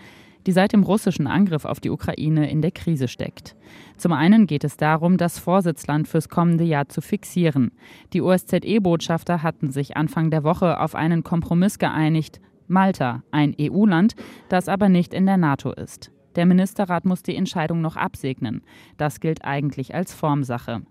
die 0.47 0.53
seit 0.53 0.71
dem 0.71 0.83
russischen 0.83 1.27
Angriff 1.27 1.65
auf 1.65 1.81
die 1.81 1.89
Ukraine 1.89 2.49
in 2.49 2.61
der 2.61 2.71
Krise 2.71 3.09
steckt. 3.09 3.55
Zum 3.97 4.13
einen 4.13 4.47
geht 4.47 4.63
es 4.63 4.77
darum, 4.77 5.17
das 5.17 5.37
Vorsitzland 5.37 6.07
fürs 6.07 6.29
kommende 6.29 6.63
Jahr 6.63 6.87
zu 6.87 7.01
fixieren. 7.01 7.71
Die 8.13 8.21
OSZE-Botschafter 8.21 9.43
hatten 9.43 9.69
sich 9.69 9.97
Anfang 9.97 10.31
der 10.31 10.43
Woche 10.43 10.79
auf 10.79 10.95
einen 10.95 11.23
Kompromiss 11.23 11.77
geeinigt, 11.77 12.39
Malta, 12.67 13.21
ein 13.31 13.53
EU-Land, 13.59 14.15
das 14.47 14.69
aber 14.69 14.87
nicht 14.87 15.13
in 15.13 15.25
der 15.25 15.37
NATO 15.37 15.73
ist. 15.73 16.09
Der 16.35 16.45
Ministerrat 16.45 17.05
muss 17.05 17.23
die 17.23 17.35
Entscheidung 17.35 17.81
noch 17.81 17.95
absegnen. 17.95 18.63
Das 18.97 19.19
gilt 19.19 19.43
eigentlich 19.43 19.93
als 19.93 20.13
Formsache. 20.13 20.81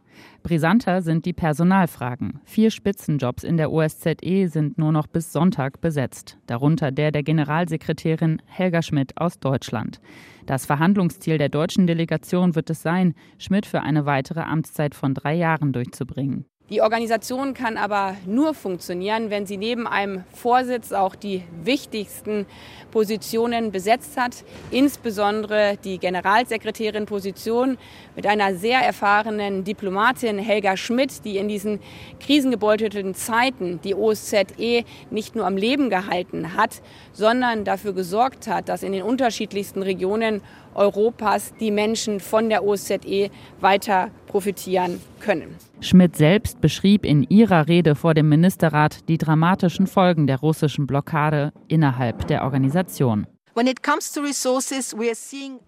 Brisanter 0.42 1.02
sind 1.02 1.24
die 1.24 1.32
Personalfragen. 1.32 2.40
Vier 2.44 2.70
Spitzenjobs 2.70 3.44
in 3.44 3.56
der 3.56 3.72
OSZE 3.72 4.48
sind 4.48 4.78
nur 4.78 4.92
noch 4.92 5.06
bis 5.06 5.32
Sonntag 5.32 5.80
besetzt, 5.80 6.38
darunter 6.46 6.90
der 6.90 7.12
der 7.12 7.22
Generalsekretärin 7.22 8.42
Helga 8.46 8.82
Schmidt 8.82 9.16
aus 9.18 9.38
Deutschland. 9.38 10.00
Das 10.46 10.66
Verhandlungsziel 10.66 11.38
der 11.38 11.48
deutschen 11.48 11.86
Delegation 11.86 12.54
wird 12.54 12.70
es 12.70 12.82
sein, 12.82 13.14
Schmidt 13.38 13.66
für 13.66 13.82
eine 13.82 14.06
weitere 14.06 14.40
Amtszeit 14.40 14.94
von 14.94 15.14
drei 15.14 15.34
Jahren 15.34 15.72
durchzubringen. 15.72 16.46
Die 16.70 16.82
Organisation 16.82 17.52
kann 17.52 17.76
aber 17.76 18.14
nur 18.26 18.54
funktionieren, 18.54 19.28
wenn 19.28 19.44
sie 19.44 19.56
neben 19.56 19.88
einem 19.88 20.22
Vorsitz 20.32 20.92
auch 20.92 21.16
die 21.16 21.42
wichtigsten 21.64 22.46
Positionen 22.92 23.72
besetzt 23.72 24.16
hat, 24.16 24.44
insbesondere 24.70 25.78
die 25.82 25.98
Generalsekretärin-Position 25.98 27.76
mit 28.14 28.24
einer 28.24 28.54
sehr 28.54 28.78
erfahrenen 28.78 29.64
Diplomatin 29.64 30.38
Helga 30.38 30.76
Schmidt, 30.76 31.24
die 31.24 31.38
in 31.38 31.48
diesen 31.48 31.80
krisengebeutelten 32.20 33.16
Zeiten 33.16 33.80
die 33.82 33.96
OSZE 33.96 34.84
nicht 35.10 35.34
nur 35.34 35.46
am 35.46 35.56
Leben 35.56 35.90
gehalten 35.90 36.54
hat, 36.54 36.82
sondern 37.12 37.64
dafür 37.64 37.94
gesorgt 37.94 38.46
hat, 38.46 38.68
dass 38.68 38.84
in 38.84 38.92
den 38.92 39.02
unterschiedlichsten 39.02 39.82
Regionen 39.82 40.40
Europas 40.74 41.52
die 41.60 41.70
Menschen 41.70 42.20
von 42.20 42.48
der 42.48 42.64
OSZE 42.64 43.30
weiter 43.60 44.10
profitieren 44.26 45.00
können. 45.20 45.56
Schmidt 45.80 46.16
selbst 46.16 46.60
beschrieb 46.60 47.04
in 47.04 47.24
ihrer 47.24 47.68
Rede 47.68 47.94
vor 47.94 48.14
dem 48.14 48.28
Ministerrat 48.28 49.08
die 49.08 49.18
dramatischen 49.18 49.86
Folgen 49.86 50.26
der 50.26 50.38
russischen 50.38 50.86
Blockade 50.86 51.52
innerhalb 51.68 52.26
der 52.28 52.44
Organisation. 52.44 53.26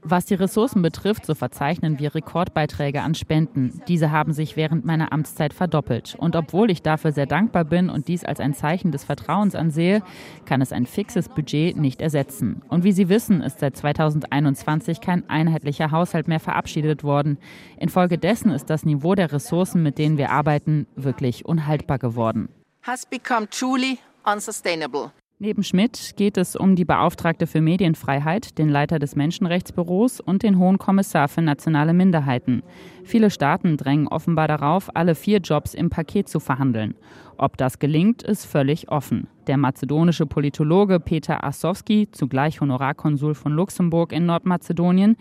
Was 0.03 0.25
die 0.25 0.35
Ressourcen 0.35 0.81
betrifft, 0.81 1.27
so 1.27 1.35
verzeichnen 1.35 1.99
wir 1.99 2.15
Rekordbeiträge 2.15 3.03
an 3.03 3.15
Spenden. 3.15 3.83
Diese 3.87 4.11
haben 4.11 4.33
sich 4.33 4.57
während 4.57 4.87
meiner 4.87 5.13
Amtszeit 5.13 5.53
verdoppelt. 5.53 6.15
Und 6.19 6.35
obwohl 6.35 6.71
ich 6.71 6.81
dafür 6.81 7.13
sehr 7.13 7.27
dankbar 7.27 7.65
bin 7.65 7.91
und 7.91 8.09
dies 8.09 8.25
als 8.25 8.41
ein 8.41 8.55
Zeichen 8.55 8.93
des 8.93 9.05
Vertrauens 9.05 9.55
ansehe, 9.55 10.03
kann 10.47 10.63
es 10.63 10.73
ein 10.73 10.87
fixes 10.87 11.29
Budget 11.29 11.77
nicht 11.77 12.01
ersetzen. 12.01 12.63
Und 12.71 12.83
wie 12.83 12.93
Sie 12.93 13.11
wissen, 13.11 13.43
ist 13.43 13.61
seit 13.61 13.77
2021 13.77 15.03
kein 15.03 15.29
einheitlicher 15.29 15.91
Haushalt 15.91 16.29
mehr 16.29 16.41
verabschiedet 16.41 17.05
worden. 17.05 17.37
Infolgedessen 17.79 18.53
ist 18.53 18.71
das 18.71 18.87
Niveau 18.87 19.15
der 19.15 19.33
Ressourcen, 19.33 19.83
mit 19.83 19.99
denen 19.99 20.17
wir 20.17 20.31
arbeiten, 20.31 20.87
wirklich 20.97 21.45
unhaltbar 21.45 21.99
geworden. 21.99 22.49
Has 22.85 23.05
become 23.05 23.51
truly 23.51 23.99
unsustainable. 24.25 25.13
Neben 25.45 25.65
Schmidt 25.65 26.13
geht 26.15 26.37
es 26.37 26.55
um 26.55 26.77
die 26.77 26.85
Beauftragte 26.85 27.49
für 27.49 27.61
Medienfreiheit, 27.61 28.59
den 28.59 28.69
Leiter 28.69 29.01
des 29.01 29.17
Menschenrechtsbüros 29.17 30.21
und 30.21 30.45
den 30.45 30.57
Hohen 30.57 30.79
Kommissar 30.79 31.27
für 31.27 31.43
nationale 31.43 31.95
Minderheiten. 31.95 32.63
Viele 33.03 33.29
Staaten 33.29 33.77
drängen 33.77 34.07
offenbar 34.07 34.47
darauf, 34.47 34.95
alle 34.95 35.17
vier 35.17 35.39
Jobs 35.39 35.75
im 35.75 35.91
Paket 35.91 36.29
zu 36.29 36.39
verhandeln. 36.39 36.95
Ob 37.39 37.57
das 37.57 37.81
gelingt, 37.81 38.23
ist 38.23 38.47
völlig 38.47 38.89
offen. 38.93 39.27
Der 39.49 39.57
mazedonische 39.57 40.27
Politologe 40.27 41.01
Peter 41.01 41.43
Assowski, 41.43 42.09
zugleich 42.13 42.61
Honorarkonsul 42.61 43.35
von 43.35 43.51
Luxemburg 43.51 44.13
in 44.13 44.27
Nordmazedonien, 44.27 45.17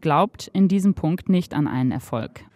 glaubt 0.00 0.48
in 0.54 0.68
diesem 0.68 0.94
Punkt 0.94 1.28
nicht 1.28 1.52
an 1.52 1.68
einen 1.68 1.92
Erfolg. 1.92 2.46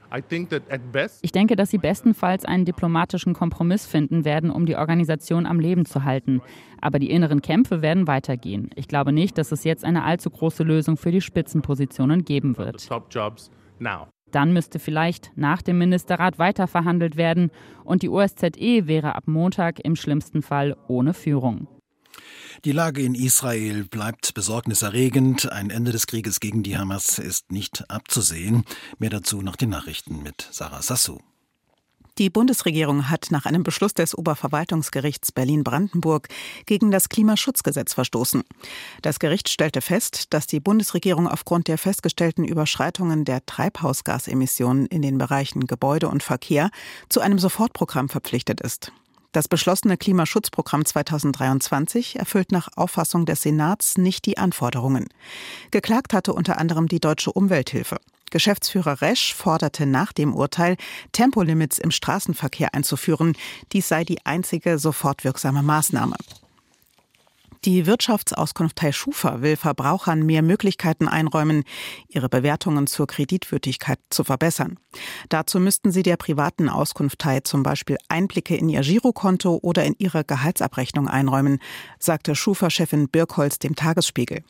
Ich 1.23 1.33
denke, 1.33 1.57
dass 1.57 1.71
sie 1.71 1.79
bestenfalls 1.79 2.45
einen 2.45 2.65
diplomatischen 2.65 3.35
Kompromiss 3.35 3.87
finden 3.87 4.25
werden, 4.25 4.51
um 4.51 4.67
die 4.67 4.77
Organisation 4.77 5.47
am 5.47 5.61
Leben 5.61 5.87
zu 5.87 6.05
halten. 6.05 6.43
Aber 6.81 6.99
die 6.99 7.11
inneren 7.11 7.43
Kämpfe 7.43 7.83
werden 7.83 8.07
weitergehen. 8.07 8.71
Ich 8.75 8.89
glaube 8.89 9.13
nicht, 9.13 9.39
dass 9.39 9.53
es 9.53 9.65
jetzt 9.65 9.85
eine 9.85 10.05
allzu 10.05 10.31
große 10.31 10.63
Lösung 10.63 10.97
für 10.97 11.13
die 11.13 11.21
Spitzenpositionen 11.21 12.25
geben 12.25 12.59
wird. 12.59 12.89
Dann 14.31 14.53
müsste 14.53 14.79
vielleicht 14.79 15.33
nach 15.37 15.63
dem 15.63 15.79
Ministerrat 15.79 16.39
weiterverhandelt 16.39 17.17
werden 17.17 17.51
und 17.85 18.03
die 18.03 18.09
OSZE 18.09 18.87
wäre 18.87 19.17
ab 19.17 19.25
Montag 19.27 19.81
im 19.85 19.97
schlimmsten 19.97 20.43
Fall 20.43 20.77
ohne 20.87 21.15
Führung. 21.15 21.67
Die 22.65 22.73
Lage 22.73 23.03
in 23.03 23.15
Israel 23.15 23.85
bleibt 23.85 24.35
besorgniserregend. 24.35 25.51
Ein 25.51 25.71
Ende 25.71 25.93
des 25.93 26.07
Krieges 26.07 26.41
gegen 26.41 26.63
die 26.63 26.77
Hamas 26.77 27.19
ist 27.19 27.53
nicht 27.53 27.91
abzusehen. 27.91 28.65
Mehr 28.99 29.11
dazu 29.11 29.43
nach 29.43 29.57
den 29.57 29.71
Nachrichten 29.71 30.23
mit 30.23 30.49
Sarah 30.51 30.83
Sassou. 30.83 31.21
Die 32.19 32.29
Bundesregierung 32.29 33.09
hat 33.09 33.29
nach 33.31 33.47
einem 33.47 33.63
Beschluss 33.63 33.95
des 33.95 34.15
Oberverwaltungsgerichts 34.15 35.33
Berlin-Brandenburg 35.33 36.29
gegen 36.67 36.91
das 36.91 37.09
Klimaschutzgesetz 37.09 37.95
verstoßen. 37.95 38.43
Das 39.01 39.21
Gericht 39.21 39.49
stellte 39.49 39.81
fest, 39.81 40.35
dass 40.35 40.47
die 40.47 40.61
Bundesregierung 40.61 41.27
aufgrund 41.27 41.67
der 41.67 41.79
festgestellten 41.79 42.45
Überschreitungen 42.45 43.25
der 43.25 43.47
Treibhausgasemissionen 43.47 44.85
in 44.85 45.01
den 45.01 45.17
Bereichen 45.17 45.67
Gebäude 45.67 46.09
und 46.09 46.23
Verkehr 46.23 46.71
zu 47.09 47.21
einem 47.21 47.39
Sofortprogramm 47.39 48.11
verpflichtet 48.11 48.61
ist. 48.61 48.93
Das 49.33 49.47
beschlossene 49.47 49.97
Klimaschutzprogramm 49.97 50.85
2023 50.85 52.19
erfüllt 52.19 52.51
nach 52.51 52.69
Auffassung 52.75 53.27
des 53.27 53.43
Senats 53.43 53.97
nicht 53.97 54.27
die 54.27 54.39
Anforderungen. 54.39 55.07
Geklagt 55.71 56.13
hatte 56.13 56.33
unter 56.33 56.59
anderem 56.59 56.89
die 56.89 56.99
Deutsche 56.99 57.33
Umwelthilfe. 57.33 57.99
Geschäftsführer 58.31 59.01
Resch 59.01 59.35
forderte 59.35 59.87
nach 59.87 60.13
dem 60.13 60.35
Urteil, 60.35 60.77
Tempolimits 61.13 61.79
im 61.79 61.91
Straßenverkehr 61.91 62.75
einzuführen. 62.75 63.37
Dies 63.73 63.89
sei 63.89 64.05
die 64.05 64.25
einzige 64.25 64.79
sofort 64.79 65.25
wirksame 65.25 65.63
Maßnahme. 65.63 66.17
Die 67.67 67.85
Wirtschaftsauskunft 67.85 68.77
Teil 68.77 68.95
Schufa 68.95 69.43
will 69.43 69.55
Verbrauchern 69.55 70.25
mehr 70.25 70.41
Möglichkeiten 70.41 71.09
einräumen, 71.09 71.65
ihre 72.09 72.31
Bewertungen 72.31 72.87
zur 72.87 73.07
Kreditwürdigkeit 73.07 73.99
zu 74.09 74.25
verbessern. 74.25 74.79
Dazu 75.29 75.61
müssten 75.61 75.93
sie 75.93 76.03
der 76.03 76.17
privaten 76.17 76.71
Auskunft 76.71 77.19
Teil 77.19 77.43
zum 77.43 77.63
Beispiel 77.63 77.99
Einblicke 78.09 78.57
in 78.57 78.71
ihr 78.71 78.81
Girokonto 78.81 79.59
oder 79.61 79.85
in 79.85 79.95
ihre 79.99 80.25
Gehaltsabrechnung 80.25 81.07
einräumen, 81.07 81.59
sagte 81.99 82.35
Schufa-Chefin 82.35 83.11
Birkholz 83.11 83.59
dem 83.59 83.77
Tagesspiegel. 83.77 84.43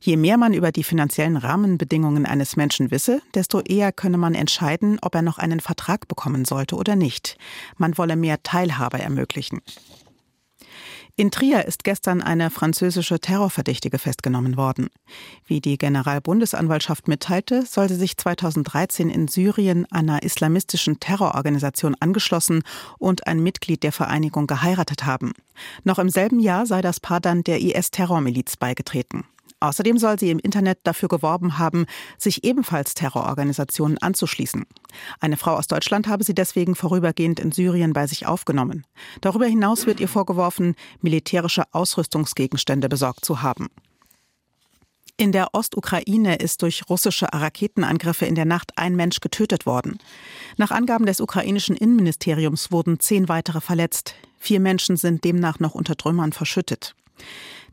Je 0.00 0.16
mehr 0.16 0.38
man 0.38 0.54
über 0.54 0.72
die 0.72 0.84
finanziellen 0.84 1.36
Rahmenbedingungen 1.36 2.24
eines 2.24 2.56
Menschen 2.56 2.90
wisse, 2.90 3.20
desto 3.34 3.60
eher 3.60 3.92
könne 3.92 4.16
man 4.16 4.34
entscheiden, 4.34 4.98
ob 5.02 5.14
er 5.14 5.22
noch 5.22 5.36
einen 5.36 5.60
Vertrag 5.60 6.08
bekommen 6.08 6.46
sollte 6.46 6.76
oder 6.76 6.96
nicht. 6.96 7.36
Man 7.76 7.98
wolle 7.98 8.16
mehr 8.16 8.42
Teilhabe 8.42 9.00
ermöglichen. 9.00 9.60
In 11.16 11.30
Trier 11.30 11.64
ist 11.64 11.84
gestern 11.84 12.22
eine 12.22 12.50
französische 12.50 13.20
Terrorverdächtige 13.20 14.00
festgenommen 14.00 14.56
worden. 14.56 14.88
Wie 15.46 15.60
die 15.60 15.78
Generalbundesanwaltschaft 15.78 17.06
mitteilte, 17.06 17.64
soll 17.66 17.88
sie 17.88 17.94
sich 17.94 18.16
2013 18.16 19.10
in 19.10 19.28
Syrien 19.28 19.86
einer 19.92 20.24
islamistischen 20.24 20.98
Terrororganisation 20.98 21.94
angeschlossen 22.00 22.64
und 22.98 23.28
ein 23.28 23.40
Mitglied 23.40 23.84
der 23.84 23.92
Vereinigung 23.92 24.48
geheiratet 24.48 25.06
haben. 25.06 25.34
Noch 25.84 26.00
im 26.00 26.08
selben 26.08 26.40
Jahr 26.40 26.66
sei 26.66 26.82
das 26.82 26.98
Paar 26.98 27.20
dann 27.20 27.44
der 27.44 27.60
IS-Terrormiliz 27.60 28.56
beigetreten. 28.56 29.24
Außerdem 29.60 29.98
soll 29.98 30.18
sie 30.18 30.30
im 30.30 30.38
Internet 30.38 30.80
dafür 30.82 31.08
geworben 31.08 31.58
haben, 31.58 31.86
sich 32.18 32.44
ebenfalls 32.44 32.94
Terrororganisationen 32.94 33.98
anzuschließen. 33.98 34.66
Eine 35.20 35.36
Frau 35.36 35.54
aus 35.56 35.66
Deutschland 35.66 36.06
habe 36.06 36.24
sie 36.24 36.34
deswegen 36.34 36.74
vorübergehend 36.74 37.40
in 37.40 37.52
Syrien 37.52 37.92
bei 37.92 38.06
sich 38.06 38.26
aufgenommen. 38.26 38.84
Darüber 39.20 39.46
hinaus 39.46 39.86
wird 39.86 40.00
ihr 40.00 40.08
vorgeworfen, 40.08 40.74
militärische 41.00 41.64
Ausrüstungsgegenstände 41.72 42.88
besorgt 42.88 43.24
zu 43.24 43.42
haben. 43.42 43.68
In 45.16 45.30
der 45.30 45.54
Ostukraine 45.54 46.36
ist 46.36 46.62
durch 46.62 46.82
russische 46.90 47.26
Raketenangriffe 47.32 48.26
in 48.26 48.34
der 48.34 48.46
Nacht 48.46 48.72
ein 48.76 48.96
Mensch 48.96 49.20
getötet 49.20 49.64
worden. 49.64 49.98
Nach 50.56 50.72
Angaben 50.72 51.06
des 51.06 51.20
ukrainischen 51.20 51.76
Innenministeriums 51.76 52.72
wurden 52.72 52.98
zehn 52.98 53.28
weitere 53.28 53.60
verletzt. 53.60 54.16
Vier 54.38 54.58
Menschen 54.58 54.96
sind 54.96 55.22
demnach 55.22 55.60
noch 55.60 55.76
unter 55.76 55.96
Trümmern 55.96 56.32
verschüttet. 56.32 56.96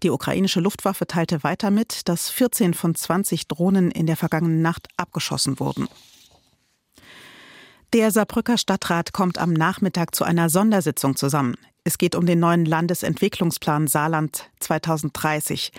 Die 0.03 0.09
ukrainische 0.09 0.59
Luftwaffe 0.59 1.05
teilte 1.05 1.43
weiter 1.43 1.71
mit, 1.71 2.07
dass 2.09 2.29
14 2.29 2.73
von 2.73 2.95
20 2.95 3.47
Drohnen 3.47 3.91
in 3.91 4.07
der 4.07 4.17
vergangenen 4.17 4.61
Nacht 4.61 4.87
abgeschossen 4.97 5.59
wurden. 5.59 5.87
Der 7.93 8.09
Saarbrücker 8.11 8.57
Stadtrat 8.57 9.11
kommt 9.11 9.37
am 9.37 9.51
Nachmittag 9.51 10.15
zu 10.15 10.23
einer 10.23 10.49
Sondersitzung 10.49 11.17
zusammen. 11.17 11.55
Es 11.83 11.97
geht 11.97 12.15
um 12.15 12.25
den 12.25 12.39
neuen 12.39 12.65
Landesentwicklungsplan 12.65 13.87
Saarland 13.87 14.49
2030. 14.59 15.71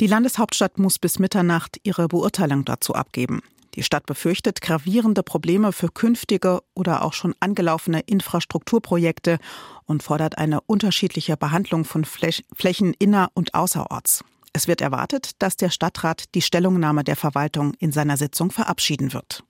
Die 0.00 0.06
Landeshauptstadt 0.06 0.78
muss 0.78 0.98
bis 0.98 1.18
Mitternacht 1.18 1.78
ihre 1.82 2.08
Beurteilung 2.08 2.64
dazu 2.64 2.94
abgeben. 2.94 3.42
Die 3.74 3.82
Stadt 3.82 4.06
befürchtet 4.06 4.60
gravierende 4.60 5.22
Probleme 5.22 5.72
für 5.72 5.88
künftige 5.88 6.60
oder 6.74 7.04
auch 7.04 7.12
schon 7.12 7.34
angelaufene 7.40 8.00
Infrastrukturprojekte 8.00 9.38
und 9.84 10.02
fordert 10.02 10.38
eine 10.38 10.60
unterschiedliche 10.62 11.36
Behandlung 11.36 11.84
von 11.84 12.04
Flächen 12.04 12.94
inner- 12.98 13.30
und 13.34 13.54
außerorts. 13.54 14.24
Es 14.52 14.66
wird 14.66 14.80
erwartet, 14.80 15.32
dass 15.38 15.56
der 15.56 15.70
Stadtrat 15.70 16.34
die 16.34 16.42
Stellungnahme 16.42 17.04
der 17.04 17.16
Verwaltung 17.16 17.74
in 17.78 17.92
seiner 17.92 18.16
Sitzung 18.16 18.50
verabschieden 18.50 19.12
wird. 19.12 19.44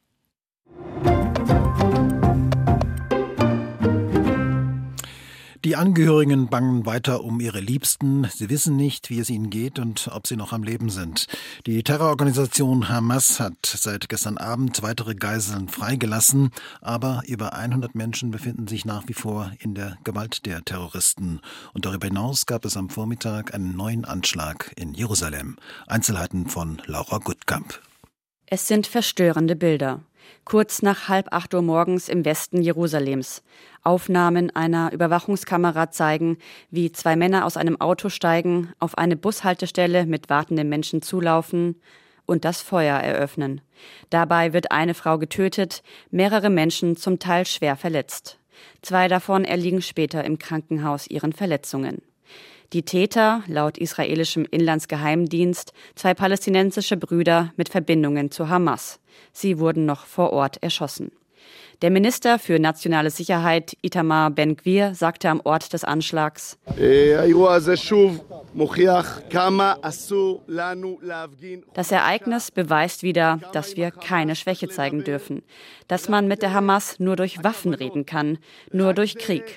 Die 5.62 5.76
Angehörigen 5.76 6.48
bangen 6.48 6.86
weiter 6.86 7.22
um 7.22 7.38
ihre 7.38 7.60
Liebsten. 7.60 8.26
Sie 8.32 8.48
wissen 8.48 8.76
nicht, 8.76 9.10
wie 9.10 9.18
es 9.18 9.28
ihnen 9.28 9.50
geht 9.50 9.78
und 9.78 10.08
ob 10.10 10.26
sie 10.26 10.36
noch 10.36 10.54
am 10.54 10.62
Leben 10.62 10.88
sind. 10.88 11.26
Die 11.66 11.82
Terrororganisation 11.82 12.88
Hamas 12.88 13.40
hat 13.40 13.66
seit 13.66 14.08
gestern 14.08 14.38
Abend 14.38 14.82
weitere 14.82 15.14
Geiseln 15.14 15.68
freigelassen, 15.68 16.48
aber 16.80 17.20
über 17.26 17.52
100 17.52 17.94
Menschen 17.94 18.30
befinden 18.30 18.68
sich 18.68 18.86
nach 18.86 19.06
wie 19.06 19.12
vor 19.12 19.52
in 19.58 19.74
der 19.74 19.98
Gewalt 20.02 20.46
der 20.46 20.64
Terroristen. 20.64 21.40
Und 21.74 21.84
darüber 21.84 22.06
hinaus 22.06 22.46
gab 22.46 22.64
es 22.64 22.78
am 22.78 22.88
Vormittag 22.88 23.52
einen 23.52 23.76
neuen 23.76 24.06
Anschlag 24.06 24.72
in 24.76 24.94
Jerusalem. 24.94 25.56
Einzelheiten 25.86 26.48
von 26.48 26.80
Laura 26.86 27.18
Gutkamp. 27.18 27.78
Es 28.46 28.66
sind 28.66 28.86
verstörende 28.86 29.56
Bilder 29.56 30.00
kurz 30.44 30.82
nach 30.82 31.08
halb 31.08 31.32
acht 31.32 31.54
Uhr 31.54 31.62
morgens 31.62 32.08
im 32.08 32.24
Westen 32.24 32.62
Jerusalems. 32.62 33.42
Aufnahmen 33.82 34.54
einer 34.54 34.92
Überwachungskamera 34.92 35.90
zeigen, 35.90 36.38
wie 36.70 36.92
zwei 36.92 37.16
Männer 37.16 37.44
aus 37.46 37.56
einem 37.56 37.80
Auto 37.80 38.08
steigen, 38.08 38.72
auf 38.78 38.98
eine 38.98 39.16
Bushaltestelle 39.16 40.06
mit 40.06 40.28
wartenden 40.28 40.68
Menschen 40.68 41.02
zulaufen 41.02 41.80
und 42.26 42.44
das 42.44 42.62
Feuer 42.62 42.98
eröffnen. 42.98 43.60
Dabei 44.10 44.52
wird 44.52 44.70
eine 44.70 44.94
Frau 44.94 45.18
getötet, 45.18 45.82
mehrere 46.10 46.50
Menschen 46.50 46.96
zum 46.96 47.18
Teil 47.18 47.46
schwer 47.46 47.76
verletzt. 47.76 48.38
Zwei 48.82 49.08
davon 49.08 49.44
erliegen 49.44 49.82
später 49.82 50.24
im 50.24 50.38
Krankenhaus 50.38 51.06
ihren 51.06 51.32
Verletzungen. 51.32 52.02
Die 52.72 52.84
Täter, 52.84 53.42
laut 53.48 53.78
israelischem 53.78 54.46
Inlandsgeheimdienst, 54.48 55.72
zwei 55.96 56.14
palästinensische 56.14 56.96
Brüder 56.96 57.52
mit 57.56 57.68
Verbindungen 57.68 58.30
zu 58.30 58.48
Hamas. 58.48 59.00
Sie 59.32 59.58
wurden 59.58 59.86
noch 59.86 60.06
vor 60.06 60.32
Ort 60.32 60.62
erschossen. 60.62 61.10
Der 61.82 61.90
Minister 61.90 62.38
für 62.38 62.58
nationale 62.58 63.10
Sicherheit 63.10 63.74
Itamar 63.80 64.30
Ben-Gvir 64.30 64.94
sagte 64.94 65.30
am 65.30 65.40
Ort 65.44 65.72
des 65.72 65.82
Anschlags, 65.82 66.58
das 71.74 71.92
Ereignis 71.92 72.50
beweist 72.50 73.02
wieder, 73.02 73.40
dass 73.52 73.76
wir 73.76 73.90
keine 73.90 74.36
Schwäche 74.36 74.68
zeigen 74.68 75.04
dürfen, 75.04 75.42
dass 75.88 76.10
man 76.10 76.28
mit 76.28 76.42
der 76.42 76.52
Hamas 76.52 77.00
nur 77.00 77.16
durch 77.16 77.42
Waffen 77.42 77.72
reden 77.72 78.04
kann, 78.04 78.36
nur 78.70 78.92
durch 78.92 79.16
Krieg. 79.16 79.56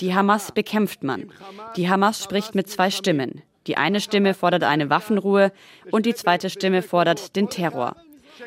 Die 0.00 0.12
Hamas 0.12 0.50
bekämpft 0.50 1.04
man. 1.04 1.30
Die 1.76 1.88
Hamas 1.88 2.24
spricht 2.24 2.56
mit 2.56 2.68
zwei 2.68 2.90
Stimmen. 2.90 3.42
Die 3.68 3.76
eine 3.76 4.00
Stimme 4.00 4.34
fordert 4.34 4.64
eine 4.64 4.90
Waffenruhe 4.90 5.52
und 5.92 6.06
die 6.06 6.14
zweite 6.14 6.50
Stimme 6.50 6.82
fordert 6.82 7.36
den 7.36 7.48
Terror. 7.48 7.94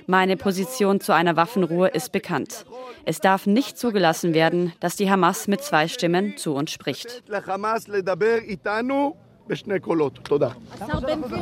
Meine 0.07 0.37
Position 0.37 0.99
zu 0.99 1.13
einer 1.13 1.35
Waffenruhe 1.35 1.89
ist 1.89 2.11
bekannt. 2.11 2.65
Es 3.05 3.19
darf 3.19 3.45
nicht 3.45 3.77
zugelassen 3.77 4.33
werden, 4.33 4.73
dass 4.79 4.95
die 4.95 5.09
Hamas 5.09 5.47
mit 5.47 5.61
zwei 5.61 5.87
Stimmen 5.87 6.37
zu 6.37 6.53
uns 6.53 6.71
spricht. 6.71 7.23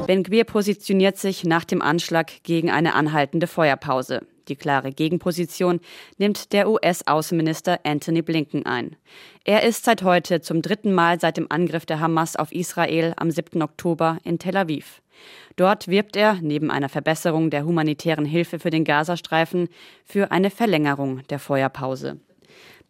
Ben 0.07 0.23
Gvir 0.23 0.43
positioniert 0.43 1.17
sich 1.17 1.43
nach 1.43 1.65
dem 1.65 1.81
Anschlag 1.81 2.43
gegen 2.43 2.71
eine 2.71 2.95
anhaltende 2.95 3.47
Feuerpause. 3.47 4.21
Die 4.47 4.55
klare 4.55 4.91
Gegenposition 4.91 5.79
nimmt 6.17 6.51
der 6.51 6.69
US-Außenminister 6.69 7.79
Anthony 7.83 8.21
Blinken 8.21 8.65
ein. 8.65 8.95
Er 9.45 9.63
ist 9.63 9.85
seit 9.85 10.03
heute 10.03 10.41
zum 10.41 10.61
dritten 10.61 10.93
Mal 10.93 11.19
seit 11.19 11.37
dem 11.37 11.47
Angriff 11.49 11.85
der 11.85 11.99
Hamas 11.99 12.35
auf 12.35 12.51
Israel 12.51 13.13
am 13.17 13.29
7. 13.29 13.61
Oktober 13.61 14.17
in 14.23 14.39
Tel 14.39 14.57
Aviv. 14.57 15.01
Dort 15.55 15.87
wirbt 15.87 16.15
er, 16.15 16.37
neben 16.41 16.71
einer 16.71 16.89
Verbesserung 16.89 17.49
der 17.49 17.65
humanitären 17.65 18.25
Hilfe 18.25 18.59
für 18.59 18.69
den 18.69 18.83
Gazastreifen, 18.83 19.69
für 20.05 20.31
eine 20.31 20.49
Verlängerung 20.49 21.21
der 21.29 21.39
Feuerpause. 21.39 22.19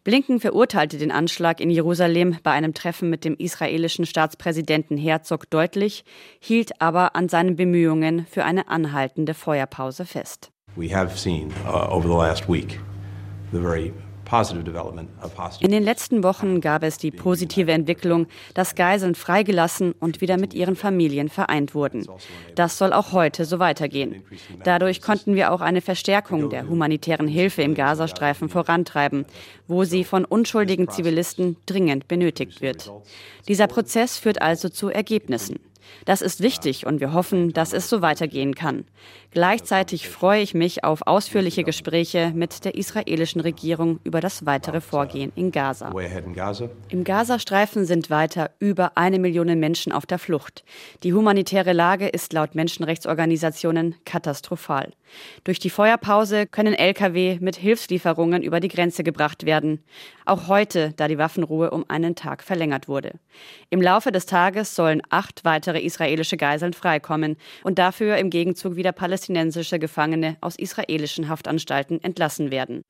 Blinken 0.04 0.40
verurteilte 0.40 0.98
den 0.98 1.12
Anschlag 1.12 1.60
in 1.60 1.70
Jerusalem 1.70 2.36
bei 2.42 2.50
einem 2.50 2.74
Treffen 2.74 3.08
mit 3.08 3.24
dem 3.24 3.36
israelischen 3.36 4.04
Staatspräsidenten 4.04 4.96
Herzog 4.96 5.48
deutlich, 5.48 6.04
hielt 6.40 6.80
aber 6.80 7.14
an 7.14 7.28
seinen 7.28 7.54
Bemühungen 7.54 8.26
für 8.26 8.44
eine 8.44 8.68
anhaltende 8.68 9.32
Feuerpause 9.34 10.04
fest. 10.04 10.50
We 10.74 10.92
have 10.92 11.16
seen 11.16 11.52
uh, 11.66 11.88
over 11.88 12.08
the 12.08 12.14
last 12.14 12.48
week 12.48 12.80
the 13.52 13.60
very 13.60 13.92
in 15.60 15.70
den 15.70 15.82
letzten 15.82 16.22
Wochen 16.22 16.60
gab 16.60 16.82
es 16.82 16.96
die 16.96 17.10
positive 17.10 17.72
Entwicklung, 17.72 18.26
dass 18.54 18.74
Geiseln 18.74 19.14
freigelassen 19.14 19.92
und 20.00 20.20
wieder 20.20 20.38
mit 20.38 20.54
ihren 20.54 20.76
Familien 20.76 21.28
vereint 21.28 21.74
wurden. 21.74 22.06
Das 22.54 22.78
soll 22.78 22.92
auch 22.92 23.12
heute 23.12 23.44
so 23.44 23.58
weitergehen. 23.58 24.22
Dadurch 24.64 25.02
konnten 25.02 25.34
wir 25.34 25.52
auch 25.52 25.60
eine 25.60 25.80
Verstärkung 25.80 26.50
der 26.50 26.68
humanitären 26.68 27.28
Hilfe 27.28 27.62
im 27.62 27.74
Gazastreifen 27.74 28.48
vorantreiben, 28.48 29.26
wo 29.68 29.84
sie 29.84 30.04
von 30.04 30.24
unschuldigen 30.24 30.88
Zivilisten 30.88 31.56
dringend 31.66 32.08
benötigt 32.08 32.60
wird. 32.60 32.90
Dieser 33.48 33.66
Prozess 33.66 34.18
führt 34.18 34.40
also 34.40 34.68
zu 34.68 34.88
Ergebnissen. 34.88 35.58
Das 36.04 36.22
ist 36.22 36.40
wichtig 36.40 36.86
und 36.86 37.00
wir 37.00 37.12
hoffen, 37.12 37.52
dass 37.52 37.72
es 37.72 37.88
so 37.88 38.02
weitergehen 38.02 38.54
kann. 38.54 38.84
Gleichzeitig 39.30 40.08
freue 40.08 40.42
ich 40.42 40.52
mich 40.52 40.84
auf 40.84 41.06
ausführliche 41.06 41.64
Gespräche 41.64 42.32
mit 42.34 42.64
der 42.64 42.74
israelischen 42.74 43.40
Regierung 43.40 43.98
über 44.04 44.20
das 44.20 44.44
weitere 44.44 44.80
Vorgehen 44.80 45.32
in 45.36 45.52
Gaza. 45.52 45.90
Im 46.90 47.04
Gazastreifen 47.04 47.86
sind 47.86 48.10
weiter 48.10 48.50
über 48.58 48.92
eine 48.96 49.18
Million 49.18 49.58
Menschen 49.58 49.92
auf 49.92 50.04
der 50.06 50.18
Flucht. 50.18 50.64
Die 51.02 51.14
humanitäre 51.14 51.72
Lage 51.72 52.08
ist 52.08 52.32
laut 52.32 52.54
Menschenrechtsorganisationen 52.54 53.94
katastrophal. 54.04 54.92
Durch 55.44 55.58
die 55.58 55.70
Feuerpause 55.70 56.46
können 56.46 56.74
Lkw 56.74 57.38
mit 57.40 57.56
Hilfslieferungen 57.56 58.42
über 58.42 58.60
die 58.60 58.68
Grenze 58.68 59.02
gebracht 59.02 59.44
werden. 59.46 59.82
Auch 60.24 60.48
heute, 60.48 60.92
da 60.96 61.08
die 61.08 61.18
Waffenruhe 61.18 61.70
um 61.70 61.84
einen 61.88 62.14
Tag 62.14 62.42
verlängert 62.42 62.88
wurde. 62.88 63.12
Im 63.70 63.82
Laufe 63.82 64.12
des 64.12 64.26
Tages 64.26 64.74
sollen 64.74 65.02
acht 65.10 65.44
weitere 65.44 65.71
israelische 65.80 66.36
Geiseln 66.36 66.72
freikommen 66.72 67.36
und 67.62 67.78
dafür 67.78 68.16
im 68.16 68.30
Gegenzug 68.30 68.76
wieder 68.76 68.92
palästinensische 68.92 69.78
Gefangene 69.78 70.36
aus 70.40 70.56
israelischen 70.56 71.28
Haftanstalten 71.28 72.02
entlassen 72.02 72.50
werden. 72.50 72.82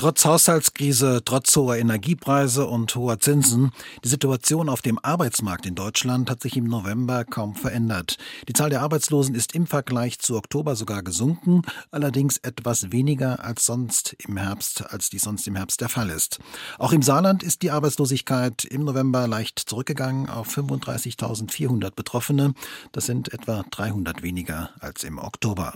Trotz 0.00 0.24
Haushaltskrise, 0.24 1.22
trotz 1.24 1.56
hoher 1.56 1.76
Energiepreise 1.76 2.66
und 2.66 2.94
hoher 2.94 3.18
Zinsen, 3.18 3.72
die 4.04 4.08
Situation 4.08 4.68
auf 4.68 4.80
dem 4.80 4.96
Arbeitsmarkt 5.02 5.66
in 5.66 5.74
Deutschland 5.74 6.30
hat 6.30 6.40
sich 6.40 6.56
im 6.56 6.68
November 6.68 7.24
kaum 7.24 7.56
verändert. 7.56 8.16
Die 8.46 8.52
Zahl 8.52 8.70
der 8.70 8.82
Arbeitslosen 8.82 9.34
ist 9.34 9.56
im 9.56 9.66
Vergleich 9.66 10.20
zu 10.20 10.36
Oktober 10.36 10.76
sogar 10.76 11.02
gesunken, 11.02 11.62
allerdings 11.90 12.36
etwas 12.36 12.92
weniger 12.92 13.44
als 13.44 13.66
sonst 13.66 14.14
im 14.24 14.36
Herbst, 14.36 14.88
als 14.88 15.10
dies 15.10 15.22
sonst 15.22 15.48
im 15.48 15.56
Herbst 15.56 15.80
der 15.80 15.88
Fall 15.88 16.10
ist. 16.10 16.38
Auch 16.78 16.92
im 16.92 17.02
Saarland 17.02 17.42
ist 17.42 17.62
die 17.62 17.72
Arbeitslosigkeit 17.72 18.64
im 18.66 18.84
November 18.84 19.26
leicht 19.26 19.58
zurückgegangen 19.58 20.28
auf 20.28 20.56
35.400 20.56 21.90
Betroffene. 21.90 22.54
Das 22.92 23.06
sind 23.06 23.32
etwa 23.32 23.64
300 23.68 24.22
weniger 24.22 24.70
als 24.78 25.02
im 25.02 25.18
Oktober. 25.18 25.72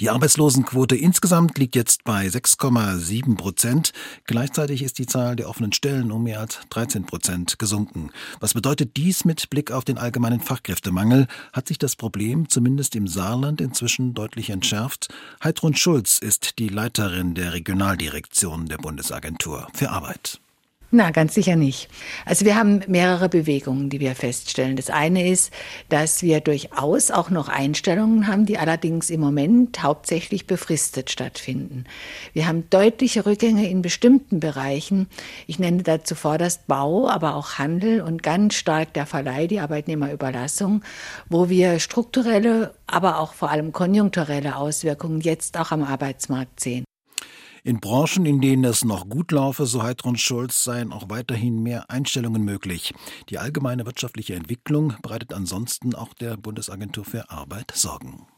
Die 0.00 0.10
Arbeitslosenquote 0.10 0.96
insgesamt 0.96 1.58
liegt 1.58 1.76
jetzt 1.76 2.04
bei 2.04 2.26
6,7 2.26 3.36
Prozent. 3.36 3.92
Gleichzeitig 4.24 4.82
ist 4.82 4.98
die 4.98 5.06
Zahl 5.06 5.36
der 5.36 5.48
offenen 5.48 5.72
Stellen 5.72 6.12
um 6.12 6.22
mehr 6.22 6.40
als 6.40 6.60
13 6.70 7.04
Prozent 7.04 7.58
gesunken. 7.58 8.10
Was 8.40 8.54
bedeutet 8.54 8.96
dies 8.96 9.24
mit 9.24 9.50
Blick 9.50 9.70
auf 9.70 9.84
den 9.84 9.98
allgemeinen 9.98 10.40
Fachkräftemangel? 10.40 11.26
Hat 11.52 11.68
sich 11.68 11.78
das 11.78 11.96
Problem 11.96 12.48
zumindest 12.48 12.96
im 12.96 13.08
Saarland 13.08 13.60
inzwischen 13.60 14.14
deutlich 14.14 14.50
entschärft? 14.50 15.08
Heidrun 15.42 15.74
Schulz 15.74 16.18
ist 16.18 16.58
die 16.58 16.68
Leiterin 16.68 17.34
der 17.34 17.52
Regionaldirektion 17.52 18.66
der 18.66 18.78
Bundesagentur 18.78 19.68
für 19.74 19.90
Arbeit. 19.90 20.40
Na, 20.92 21.10
ganz 21.10 21.34
sicher 21.34 21.56
nicht. 21.56 21.88
Also 22.24 22.44
wir 22.44 22.54
haben 22.54 22.80
mehrere 22.86 23.28
Bewegungen, 23.28 23.90
die 23.90 23.98
wir 23.98 24.14
feststellen. 24.14 24.76
Das 24.76 24.88
eine 24.88 25.28
ist, 25.28 25.52
dass 25.88 26.22
wir 26.22 26.40
durchaus 26.40 27.10
auch 27.10 27.28
noch 27.28 27.48
Einstellungen 27.48 28.28
haben, 28.28 28.46
die 28.46 28.56
allerdings 28.56 29.10
im 29.10 29.20
Moment 29.20 29.82
hauptsächlich 29.82 30.46
befristet 30.46 31.10
stattfinden. 31.10 31.84
Wir 32.34 32.46
haben 32.46 32.70
deutliche 32.70 33.26
Rückgänge 33.26 33.68
in 33.68 33.82
bestimmten 33.82 34.38
Bereichen. 34.38 35.08
Ich 35.48 35.58
nenne 35.58 35.82
dazu 35.82 36.14
vorderst 36.14 36.68
Bau, 36.68 37.08
aber 37.08 37.34
auch 37.34 37.58
Handel 37.58 38.00
und 38.00 38.22
ganz 38.22 38.54
stark 38.54 38.94
der 38.94 39.06
Verleih, 39.06 39.48
die 39.48 39.58
Arbeitnehmerüberlassung, 39.58 40.84
wo 41.28 41.48
wir 41.48 41.80
strukturelle, 41.80 42.74
aber 42.86 43.18
auch 43.18 43.34
vor 43.34 43.50
allem 43.50 43.72
konjunkturelle 43.72 44.54
Auswirkungen 44.54 45.20
jetzt 45.20 45.58
auch 45.58 45.72
am 45.72 45.82
Arbeitsmarkt 45.82 46.60
sehen. 46.60 46.84
In 47.66 47.80
Branchen, 47.80 48.26
in 48.26 48.40
denen 48.40 48.62
es 48.62 48.84
noch 48.84 49.08
gut 49.08 49.32
laufe, 49.32 49.66
so 49.66 49.82
Heidrun 49.82 50.16
Schulz, 50.16 50.62
seien 50.62 50.92
auch 50.92 51.08
weiterhin 51.08 51.64
mehr 51.64 51.90
Einstellungen 51.90 52.44
möglich. 52.44 52.94
Die 53.28 53.38
allgemeine 53.38 53.84
wirtschaftliche 53.84 54.36
Entwicklung 54.36 54.94
bereitet 55.02 55.32
ansonsten 55.32 55.92
auch 55.92 56.14
der 56.14 56.36
Bundesagentur 56.36 57.04
für 57.04 57.28
Arbeit 57.28 57.72
Sorgen. 57.74 58.28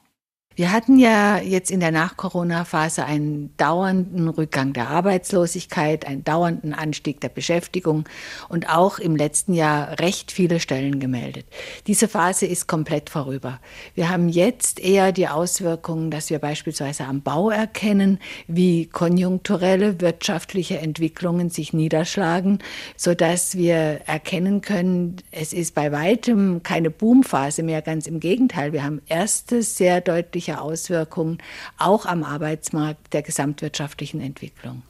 Wir 0.59 0.73
hatten 0.73 0.99
ja 0.99 1.39
jetzt 1.39 1.71
in 1.71 1.79
der 1.79 1.93
Nach-Corona-Phase 1.93 3.05
einen 3.05 3.57
dauernden 3.59 4.27
Rückgang 4.27 4.73
der 4.73 4.89
Arbeitslosigkeit, 4.89 6.05
einen 6.05 6.25
dauernden 6.25 6.75
Anstieg 6.75 7.21
der 7.21 7.29
Beschäftigung 7.29 8.09
und 8.49 8.69
auch 8.69 8.99
im 8.99 9.15
letzten 9.15 9.55
Jahr 9.55 10.01
recht 10.01 10.33
viele 10.33 10.59
Stellen 10.59 10.99
gemeldet. 10.99 11.47
Diese 11.87 12.09
Phase 12.09 12.47
ist 12.47 12.67
komplett 12.67 13.09
vorüber. 13.09 13.61
Wir 13.95 14.11
haben 14.11 14.29
jetzt 14.29 14.81
eher 14.81 15.13
die 15.13 15.29
Auswirkungen, 15.29 16.11
dass 16.11 16.29
wir 16.29 16.41
beispielsweise 16.41 17.05
am 17.05 17.23
Bau 17.23 17.51
erkennen, 17.51 18.19
wie 18.49 18.87
konjunkturelle 18.87 20.01
wirtschaftliche 20.01 20.79
Entwicklungen 20.79 21.51
sich 21.51 21.73
niederschlagen, 21.73 22.59
so 22.97 23.15
dass 23.15 23.57
wir 23.57 24.01
erkennen 24.07 24.61
können, 24.61 25.19
es 25.31 25.53
ist 25.53 25.77
bei 25.77 25.93
weitem 25.93 26.65
keine 26.65 26.91
Boomphase 26.91 27.63
mehr, 27.63 27.81
ganz 27.81 28.09
im 28.09 28.19
Gegenteil. 28.19 28.73
Wir 28.73 28.83
haben 28.83 29.01
erste 29.07 29.63
sehr 29.63 30.01
deutliche 30.01 30.48
wesentliche 30.49 30.61
Auswirkungen 30.61 31.39
auch 31.79 32.07
am 32.07 32.25
Arbeitsmarkt 32.25 33.13
der 33.13 33.23
gesamtwirtschaftlichen 33.23 34.21
Entwicklung. 34.21 34.83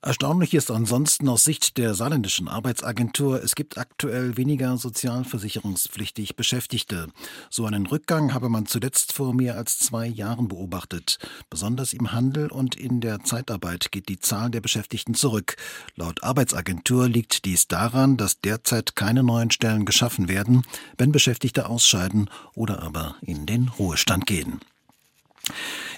Erstaunlich 0.00 0.54
ist 0.54 0.70
ansonsten 0.70 1.28
aus 1.28 1.42
Sicht 1.42 1.76
der 1.76 1.92
saarländischen 1.92 2.46
Arbeitsagentur, 2.46 3.42
es 3.42 3.56
gibt 3.56 3.78
aktuell 3.78 4.36
weniger 4.36 4.76
sozialversicherungspflichtig 4.76 6.36
Beschäftigte. 6.36 7.08
So 7.50 7.66
einen 7.66 7.84
Rückgang 7.84 8.32
habe 8.32 8.48
man 8.48 8.66
zuletzt 8.66 9.12
vor 9.12 9.34
mehr 9.34 9.56
als 9.56 9.80
zwei 9.80 10.06
Jahren 10.06 10.46
beobachtet. 10.46 11.18
Besonders 11.50 11.94
im 11.94 12.12
Handel 12.12 12.52
und 12.52 12.76
in 12.76 13.00
der 13.00 13.24
Zeitarbeit 13.24 13.90
geht 13.90 14.08
die 14.08 14.20
Zahl 14.20 14.52
der 14.52 14.60
Beschäftigten 14.60 15.14
zurück. 15.14 15.56
Laut 15.96 16.22
Arbeitsagentur 16.22 17.08
liegt 17.08 17.44
dies 17.44 17.66
daran, 17.66 18.16
dass 18.16 18.40
derzeit 18.40 18.94
keine 18.94 19.24
neuen 19.24 19.50
Stellen 19.50 19.84
geschaffen 19.84 20.28
werden, 20.28 20.62
wenn 20.96 21.10
Beschäftigte 21.10 21.68
ausscheiden 21.68 22.30
oder 22.54 22.84
aber 22.84 23.16
in 23.20 23.46
den 23.46 23.66
Ruhestand 23.66 24.26
gehen. 24.26 24.60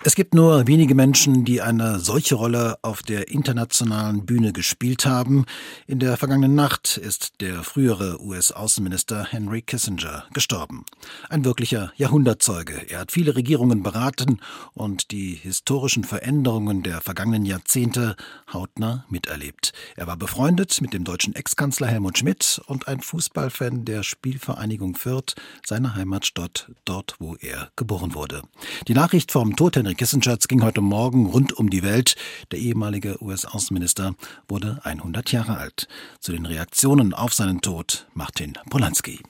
Es 0.02 0.14
gibt 0.14 0.32
nur 0.32 0.66
wenige 0.66 0.94
Menschen, 0.94 1.44
die 1.44 1.60
eine 1.60 2.00
solche 2.00 2.34
Rolle 2.34 2.78
auf 2.80 3.02
der 3.02 3.28
internationalen 3.28 4.24
Bühne 4.24 4.54
gespielt 4.54 5.04
haben. 5.04 5.44
In 5.86 5.98
der 5.98 6.16
vergangenen 6.16 6.54
Nacht 6.54 6.96
ist 6.96 7.40
der 7.42 7.62
frühere 7.62 8.18
US-Außenminister 8.22 9.26
Henry 9.30 9.60
Kissinger 9.60 10.24
gestorben. 10.32 10.86
Ein 11.28 11.44
wirklicher 11.44 11.92
Jahrhundertzeuge. 11.96 12.86
Er 12.88 13.00
hat 13.00 13.12
viele 13.12 13.36
Regierungen 13.36 13.82
beraten 13.82 14.40
und 14.72 15.10
die 15.10 15.34
historischen 15.34 16.04
Veränderungen 16.04 16.82
der 16.82 17.02
vergangenen 17.02 17.44
Jahrzehnte 17.44 18.16
hautnah 18.50 19.04
miterlebt. 19.10 19.74
Er 19.96 20.06
war 20.06 20.16
befreundet 20.16 20.80
mit 20.80 20.94
dem 20.94 21.04
deutschen 21.04 21.34
Ex-Kanzler 21.34 21.88
Helmut 21.88 22.16
Schmidt 22.16 22.62
und 22.66 22.88
ein 22.88 23.00
Fußballfan 23.00 23.84
der 23.84 24.02
Spielvereinigung 24.02 24.96
Fürth, 24.96 25.34
seiner 25.66 25.94
Heimatstadt, 25.94 26.70
dort 26.86 27.16
wo 27.18 27.36
er 27.36 27.70
geboren 27.76 28.14
wurde. 28.14 28.42
Die 28.88 28.94
Nachricht 28.94 29.30
vom 29.40 29.56
Tod 29.56 29.74
Henry 29.74 29.94
Kissingers 29.94 30.48
ging 30.48 30.62
heute 30.62 30.82
Morgen 30.82 31.24
rund 31.24 31.54
um 31.54 31.70
die 31.70 31.82
Welt. 31.82 32.14
Der 32.50 32.58
ehemalige 32.58 33.24
US-Außenminister 33.24 34.14
wurde 34.48 34.80
100 34.84 35.32
Jahre 35.32 35.56
alt. 35.56 35.88
Zu 36.20 36.32
den 36.32 36.44
Reaktionen 36.44 37.14
auf 37.14 37.32
seinen 37.32 37.62
Tod 37.62 38.06
Martin 38.12 38.58
Polanski. 38.68 39.20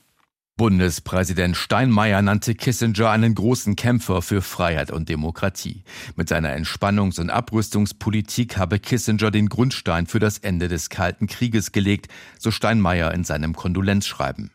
Bundespräsident 0.57 1.57
Steinmeier 1.57 2.23
nannte 2.23 2.57
Kissinger 2.57 3.09
einen 3.09 3.37
großen 3.37 3.77
Kämpfer 3.77 4.21
für 4.21 4.43
Freiheit 4.43 4.91
und 4.91 5.09
Demokratie. 5.09 5.85
Mit 6.17 6.29
seiner 6.29 6.57
Entspannungs- 6.57 7.21
und 7.21 7.31
Abrüstungspolitik 7.31 8.59
habe 8.59 8.81
Kissinger 8.81 9.31
den 9.31 9.49
Grundstein 9.49 10.09
für 10.09 10.19
das 10.19 10.39
Ende 10.39 10.67
des 10.67 10.91
Kalten 10.91 11.29
Krieges 11.29 11.71
gelegt, 11.71 12.09
so 12.37 12.51
Steinmeier 12.51 13.15
in 13.15 13.23
seinem 13.23 13.55
Kondolenzschreiben. 13.55 14.51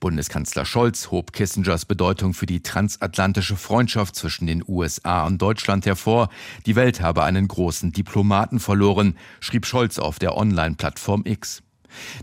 Bundeskanzler 0.00 0.64
Scholz 0.64 1.10
hob 1.10 1.32
Kissingers 1.32 1.84
Bedeutung 1.84 2.34
für 2.34 2.46
die 2.46 2.62
transatlantische 2.62 3.56
Freundschaft 3.56 4.16
zwischen 4.16 4.46
den 4.46 4.62
USA 4.66 5.26
und 5.26 5.40
Deutschland 5.40 5.86
hervor. 5.86 6.28
Die 6.66 6.76
Welt 6.76 7.00
habe 7.00 7.24
einen 7.24 7.48
großen 7.48 7.92
Diplomaten 7.92 8.60
verloren, 8.60 9.16
schrieb 9.40 9.66
Scholz 9.66 9.98
auf 9.98 10.18
der 10.18 10.36
Online-Plattform 10.36 11.22
X. 11.24 11.62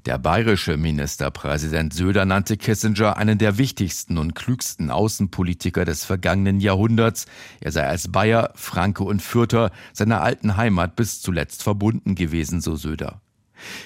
Der 0.06 0.18
bayerische 0.18 0.78
Ministerpräsident 0.78 1.94
Söder 1.94 2.26
nannte 2.26 2.58
Kissinger 2.58 3.18
einen 3.18 3.38
der 3.38 3.58
wichtigsten 3.58 4.18
und 4.18 4.36
klügsten 4.36 4.92
Außenpolitiker 4.92 5.86
des 5.86 6.06
vergangenen 6.06 6.60
Jahrhunderts. 6.60 7.26
Er 7.62 7.72
sei 7.72 7.88
als 7.88 8.12
Bayer, 8.12 8.52
Franke 8.56 9.04
und 9.04 9.22
Fürther 9.22 9.72
seiner 9.94 10.22
alten 10.22 10.58
Heimat 10.58 10.96
bis 10.96 11.22
zuletzt 11.22 11.64
verbunden 11.64 12.16
gewesen, 12.16 12.62
so 12.62 12.76
Söder. 12.76 13.22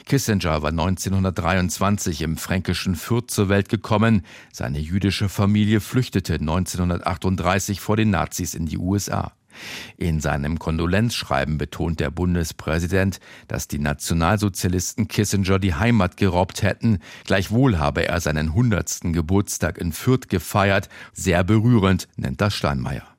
Kissinger 0.06 0.62
war 0.62 0.70
1923 0.70 2.22
im 2.22 2.38
fränkischen 2.38 2.96
Fürth 2.96 3.32
zur 3.32 3.50
Welt 3.50 3.70
gekommen. 3.70 4.24
Seine 4.52 4.80
jüdische 4.80 5.30
Familie 5.30 5.80
flüchtete 5.80 6.36
1938 6.36 7.82
vor 7.82 7.98
den 7.98 8.10
Nazis 8.10 8.54
in 8.54 8.66
die 8.66 8.78
USA. 8.78 9.34
In 9.98 10.22
seinem 10.22 10.60
Kondolenzschreiben 10.60 11.58
betont 11.58 12.00
der 12.00 12.12
Bundespräsident, 12.12 13.20
dass 13.48 13.68
die 13.68 13.80
Nationalsozialisten 13.80 15.08
Kissinger 15.08 15.60
die 15.60 15.74
Heimat 15.74 16.18
geraubt 16.18 16.62
hätten. 16.62 17.00
Gleichwohl 17.26 17.78
habe 17.78 18.08
er 18.08 18.20
seinen 18.22 18.50
100. 18.50 19.02
Geburtstag 19.14 19.78
in 19.78 19.92
Fürth 19.92 20.30
gefeiert. 20.30 20.90
Sehr 21.14 21.44
berührend, 21.44 22.08
nennt 22.16 22.42
das 22.42 22.56
Steinmeier. 22.56 23.19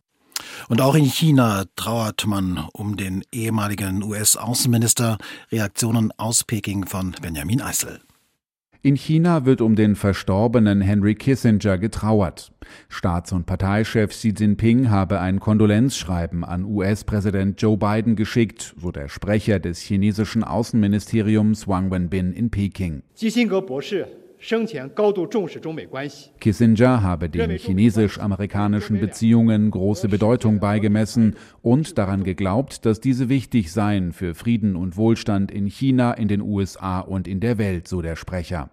Und 0.68 0.80
auch 0.80 0.94
in 0.94 1.04
China 1.04 1.64
trauert 1.76 2.26
man 2.26 2.68
um 2.72 2.96
den 2.96 3.24
ehemaligen 3.32 4.02
US-Außenminister. 4.02 5.18
Reaktionen 5.50 6.12
aus 6.16 6.44
Peking 6.44 6.86
von 6.86 7.14
Benjamin 7.20 7.60
Eisel. 7.60 8.00
In 8.82 8.96
China 8.96 9.44
wird 9.44 9.60
um 9.60 9.76
den 9.76 9.94
verstorbenen 9.94 10.80
Henry 10.80 11.14
Kissinger 11.14 11.76
getrauert. 11.76 12.50
Staats- 12.88 13.30
und 13.30 13.44
Parteichef 13.44 14.08
Xi 14.08 14.32
Jinping 14.34 14.88
habe 14.88 15.20
ein 15.20 15.38
Kondolenzschreiben 15.38 16.44
an 16.44 16.64
US-Präsident 16.64 17.60
Joe 17.60 17.76
Biden 17.76 18.16
geschickt, 18.16 18.74
so 18.80 18.90
der 18.90 19.10
Sprecher 19.10 19.58
des 19.58 19.80
chinesischen 19.80 20.42
Außenministeriums 20.44 21.68
Wang 21.68 21.90
Wenbin 21.90 22.32
in 22.32 22.50
Peking. 22.50 23.02
Kissinger 26.40 27.02
habe 27.02 27.28
den 27.28 27.50
chinesisch-amerikanischen 27.50 28.98
Beziehungen 28.98 29.70
große 29.70 30.08
Bedeutung 30.08 30.60
beigemessen 30.60 31.36
und 31.60 31.98
daran 31.98 32.24
geglaubt, 32.24 32.86
dass 32.86 33.00
diese 33.00 33.28
wichtig 33.28 33.70
seien 33.70 34.12
für 34.12 34.34
Frieden 34.34 34.76
und 34.76 34.96
Wohlstand 34.96 35.50
in 35.50 35.66
China, 35.66 36.12
in 36.14 36.28
den 36.28 36.40
USA 36.40 37.00
und 37.00 37.28
in 37.28 37.40
der 37.40 37.58
Welt, 37.58 37.86
so 37.86 38.00
der 38.00 38.16
Sprecher. 38.16 38.70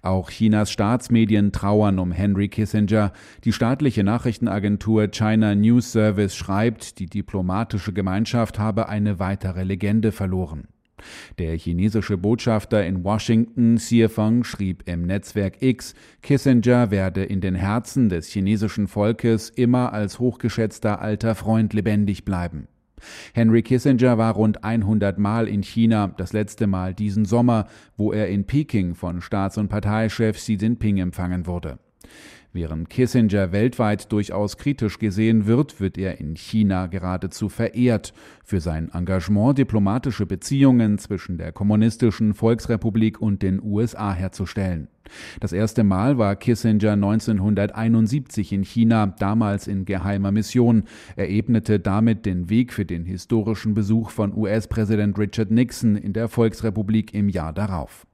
Auch 0.00 0.30
Chinas 0.30 0.70
Staatsmedien 0.70 1.52
trauern 1.52 1.98
um 1.98 2.12
Henry 2.12 2.48
Kissinger. 2.48 3.12
Die 3.44 3.52
staatliche 3.52 4.02
Nachrichtenagentur 4.02 5.08
China 5.08 5.54
News 5.54 5.92
Service 5.92 6.34
schreibt, 6.34 6.98
die 6.98 7.06
diplomatische 7.06 7.92
Gemeinschaft 7.92 8.58
habe 8.58 8.88
eine 8.88 9.18
weitere 9.18 9.64
Legende 9.64 10.12
verloren. 10.12 10.68
Der 11.38 11.56
chinesische 11.56 12.16
Botschafter 12.16 12.84
in 12.84 13.04
Washington, 13.04 13.76
Xie 13.76 14.08
Feng, 14.08 14.44
schrieb 14.44 14.82
im 14.86 15.02
Netzwerk 15.02 15.62
X, 15.62 15.94
Kissinger 16.22 16.90
werde 16.90 17.24
in 17.24 17.40
den 17.40 17.54
Herzen 17.54 18.08
des 18.08 18.28
chinesischen 18.28 18.86
Volkes 18.86 19.50
immer 19.50 19.92
als 19.92 20.18
hochgeschätzter 20.18 21.00
alter 21.00 21.34
Freund 21.34 21.72
lebendig 21.72 22.24
bleiben. 22.24 22.68
Henry 23.34 23.62
Kissinger 23.62 24.18
war 24.18 24.34
rund 24.34 24.64
100 24.64 25.18
Mal 25.18 25.48
in 25.48 25.62
China, 25.62 26.14
das 26.16 26.32
letzte 26.32 26.66
Mal 26.66 26.94
diesen 26.94 27.24
Sommer, 27.24 27.66
wo 27.96 28.12
er 28.12 28.28
in 28.28 28.44
Peking 28.44 28.94
von 28.94 29.20
Staats- 29.20 29.58
und 29.58 29.68
Parteichef 29.68 30.36
Xi 30.36 30.54
Jinping 30.54 30.98
empfangen 30.98 31.46
wurde. 31.46 31.78
Während 32.56 32.88
Kissinger 32.88 33.52
weltweit 33.52 34.10
durchaus 34.10 34.56
kritisch 34.56 34.98
gesehen 34.98 35.44
wird, 35.44 35.78
wird 35.78 35.98
er 35.98 36.20
in 36.20 36.36
China 36.36 36.86
geradezu 36.86 37.50
verehrt 37.50 38.14
für 38.46 38.60
sein 38.60 38.90
Engagement, 38.94 39.58
diplomatische 39.58 40.24
Beziehungen 40.24 40.96
zwischen 40.96 41.36
der 41.36 41.52
kommunistischen 41.52 42.32
Volksrepublik 42.32 43.20
und 43.20 43.42
den 43.42 43.62
USA 43.62 44.14
herzustellen. 44.14 44.88
Das 45.40 45.52
erste 45.52 45.84
Mal 45.84 46.18
war 46.18 46.36
Kissinger 46.36 46.92
1971 46.92 48.52
in 48.52 48.62
China, 48.62 49.06
damals 49.18 49.66
in 49.66 49.84
geheimer 49.84 50.32
Mission. 50.32 50.84
Er 51.16 51.30
ebnete 51.30 51.80
damit 51.80 52.26
den 52.26 52.48
Weg 52.50 52.72
für 52.72 52.84
den 52.84 53.04
historischen 53.04 53.74
Besuch 53.74 54.10
von 54.10 54.36
US-Präsident 54.36 55.18
Richard 55.18 55.50
Nixon 55.50 55.96
in 55.96 56.12
der 56.12 56.28
Volksrepublik 56.28 57.14
im 57.14 57.28
Jahr 57.28 57.52
darauf. 57.52 58.06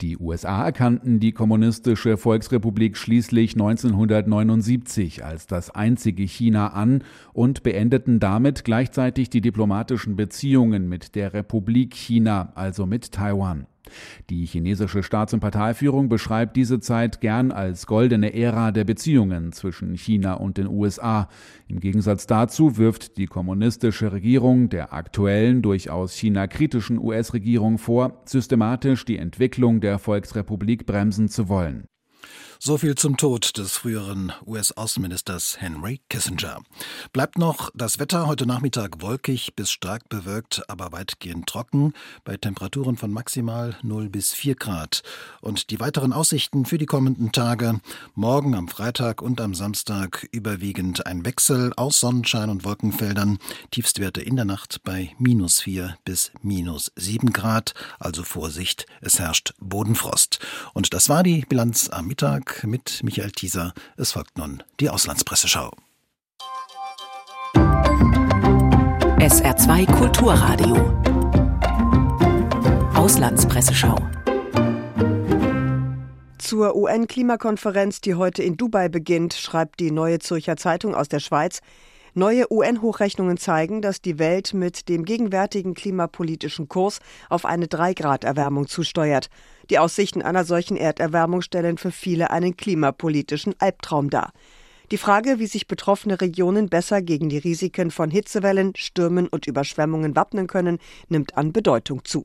Die 0.00 0.16
USA 0.16 0.64
erkannten 0.64 1.20
die 1.20 1.32
kommunistische 1.32 2.16
Volksrepublik 2.16 2.96
schließlich 2.96 3.54
1979 3.54 5.24
als 5.24 5.46
das 5.46 5.70
einzige 5.70 6.22
China 6.22 6.68
an 6.68 7.02
und 7.32 7.62
beendeten 7.62 8.20
damit 8.20 8.64
gleichzeitig 8.64 9.30
die 9.30 9.40
diplomatischen 9.40 10.16
Beziehungen 10.16 10.88
mit 10.88 11.14
der 11.14 11.32
Republik 11.34 11.94
China, 11.94 12.52
also 12.54 12.86
mit 12.86 13.12
Taiwan. 13.12 13.66
Die 14.30 14.46
chinesische 14.46 15.02
Staats- 15.02 15.34
und 15.34 15.40
Parteiführung 15.40 16.08
beschreibt 16.08 16.56
diese 16.56 16.80
Zeit 16.80 17.20
gern 17.20 17.52
als 17.52 17.86
goldene 17.86 18.34
Ära 18.34 18.70
der 18.72 18.84
Beziehungen 18.84 19.52
zwischen 19.52 19.96
China 19.96 20.34
und 20.34 20.58
den 20.58 20.66
USA. 20.66 21.28
Im 21.66 21.80
Gegensatz 21.80 22.26
dazu 22.26 22.76
wirft 22.76 23.16
die 23.16 23.26
kommunistische 23.26 24.12
Regierung 24.12 24.68
der 24.68 24.92
aktuellen, 24.92 25.62
durchaus 25.62 26.14
China-kritischen 26.14 26.98
US-Regierung 26.98 27.78
vor, 27.78 28.22
systematisch 28.24 29.04
die 29.04 29.18
Entwicklung 29.18 29.80
der 29.80 29.98
Volksrepublik 29.98 30.86
bremsen 30.86 31.28
zu 31.28 31.48
wollen. 31.48 31.86
So 32.60 32.76
viel 32.76 32.96
zum 32.96 33.16
Tod 33.16 33.56
des 33.56 33.76
früheren 33.76 34.32
US-Außenministers 34.44 35.60
Henry 35.60 36.00
Kissinger. 36.08 36.58
Bleibt 37.12 37.38
noch 37.38 37.70
das 37.72 38.00
Wetter 38.00 38.26
heute 38.26 38.46
Nachmittag 38.46 39.00
wolkig 39.00 39.54
bis 39.54 39.70
stark 39.70 40.08
bewölkt, 40.08 40.68
aber 40.68 40.90
weitgehend 40.90 41.46
trocken, 41.46 41.92
bei 42.24 42.36
Temperaturen 42.36 42.96
von 42.96 43.12
maximal 43.12 43.76
0 43.82 44.08
bis 44.08 44.32
4 44.34 44.56
Grad. 44.56 45.04
Und 45.40 45.70
die 45.70 45.78
weiteren 45.78 46.12
Aussichten 46.12 46.66
für 46.66 46.78
die 46.78 46.86
kommenden 46.86 47.30
Tage. 47.30 47.80
Morgen 48.16 48.56
am 48.56 48.66
Freitag 48.66 49.22
und 49.22 49.40
am 49.40 49.54
Samstag 49.54 50.26
überwiegend 50.32 51.06
ein 51.06 51.24
Wechsel 51.24 51.72
aus 51.76 52.00
Sonnenschein 52.00 52.50
und 52.50 52.64
Wolkenfeldern. 52.64 53.38
Tiefstwerte 53.70 54.20
in 54.20 54.34
der 54.34 54.44
Nacht 54.44 54.82
bei 54.82 55.14
minus 55.18 55.60
4 55.60 55.96
bis 56.04 56.32
minus 56.42 56.90
7 56.96 57.32
Grad. 57.32 57.74
Also 58.00 58.24
Vorsicht, 58.24 58.86
es 59.00 59.20
herrscht 59.20 59.54
Bodenfrost. 59.60 60.40
Und 60.74 60.92
das 60.92 61.08
war 61.08 61.22
die 61.22 61.46
Bilanz 61.48 61.88
am 61.88 62.08
Mittag 62.08 62.47
mit 62.64 63.02
Michael 63.02 63.30
Thieser. 63.32 63.72
Es 63.96 64.12
folgt 64.12 64.38
nun 64.38 64.62
die 64.80 64.90
Auslandspresseschau. 64.90 65.70
SR2 69.18 69.86
Kulturradio. 69.96 70.76
Auslandspresseschau. 72.94 73.96
Zur 76.38 76.76
UN-Klimakonferenz, 76.76 78.00
die 78.00 78.14
heute 78.14 78.42
in 78.42 78.56
Dubai 78.56 78.88
beginnt, 78.88 79.34
schreibt 79.34 79.80
die 79.80 79.90
Neue 79.90 80.18
Zürcher 80.18 80.56
Zeitung 80.56 80.94
aus 80.94 81.08
der 81.08 81.20
Schweiz, 81.20 81.60
Neue 82.14 82.50
UN-Hochrechnungen 82.50 83.36
zeigen, 83.36 83.82
dass 83.82 84.00
die 84.00 84.18
Welt 84.18 84.54
mit 84.54 84.88
dem 84.88 85.04
gegenwärtigen 85.04 85.74
klimapolitischen 85.74 86.68
Kurs 86.68 87.00
auf 87.28 87.44
eine 87.44 87.66
3-Grad-Erwärmung 87.66 88.66
zusteuert. 88.66 89.28
Die 89.70 89.78
Aussichten 89.78 90.22
einer 90.22 90.44
solchen 90.44 90.76
Erderwärmung 90.76 91.42
stellen 91.42 91.78
für 91.78 91.90
viele 91.90 92.30
einen 92.30 92.56
klimapolitischen 92.56 93.54
Albtraum 93.58 94.10
dar. 94.10 94.32
Die 94.90 94.96
Frage, 94.96 95.38
wie 95.38 95.46
sich 95.46 95.66
betroffene 95.66 96.18
Regionen 96.18 96.70
besser 96.70 97.02
gegen 97.02 97.28
die 97.28 97.36
Risiken 97.36 97.90
von 97.90 98.10
Hitzewellen, 98.10 98.72
Stürmen 98.74 99.28
und 99.28 99.46
Überschwemmungen 99.46 100.16
wappnen 100.16 100.46
können, 100.46 100.78
nimmt 101.08 101.36
an 101.36 101.52
Bedeutung 101.52 102.04
zu. 102.04 102.24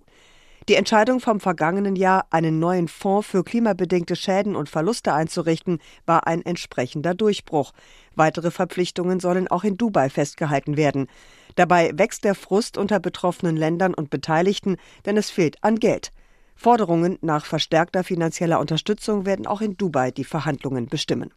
Die 0.70 0.76
Entscheidung 0.76 1.20
vom 1.20 1.42
vergangenen 1.42 1.98
Jahr, 1.98 2.26
einen 2.30 2.58
neuen 2.60 2.88
Fonds 2.88 3.28
für 3.28 3.44
klimabedingte 3.44 4.16
Schäden 4.16 4.56
und 4.56 4.70
Verluste 4.70 5.14
einzurichten, 5.14 5.80
war 6.06 6.26
ein 6.26 6.42
entsprechender 6.42 7.14
Durchbruch. 7.14 7.74
Weitere 8.16 8.50
Verpflichtungen 8.50 9.20
sollen 9.20 9.50
auch 9.50 9.66
in 9.66 9.76
Dubai 9.76 10.10
festgehalten 10.10 10.78
werden. 10.78 11.08
Dabei 11.56 11.92
wächst 11.96 12.24
der 12.24 12.34
Frust 12.34 12.78
unter 12.78 13.02
betroffenen 13.02 13.58
Ländern 13.58 13.94
und 13.94 14.10
Beteiligten, 14.10 14.78
denn 15.06 15.18
es 15.18 15.30
fehlt 15.30 15.62
an 15.64 15.80
Geld. 15.80 16.12
Forderungen 16.56 17.18
nach 17.22 17.46
verstärkter 17.46 18.06
finanzieller 18.06 18.62
Unterstützung 18.62 19.26
werden 19.26 19.48
auch 19.48 19.60
in 19.60 19.76
Dubai 19.76 20.12
die 20.12 20.24
Verhandlungen 20.24 20.88
bestimmen. 20.88 21.34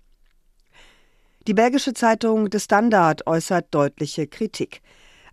Die 1.49 1.55
belgische 1.55 1.95
Zeitung 1.95 2.49
The 2.53 2.61
Standard 2.61 3.27
äußert 3.27 3.67
deutliche 3.73 4.29
Kritik. 4.29 4.83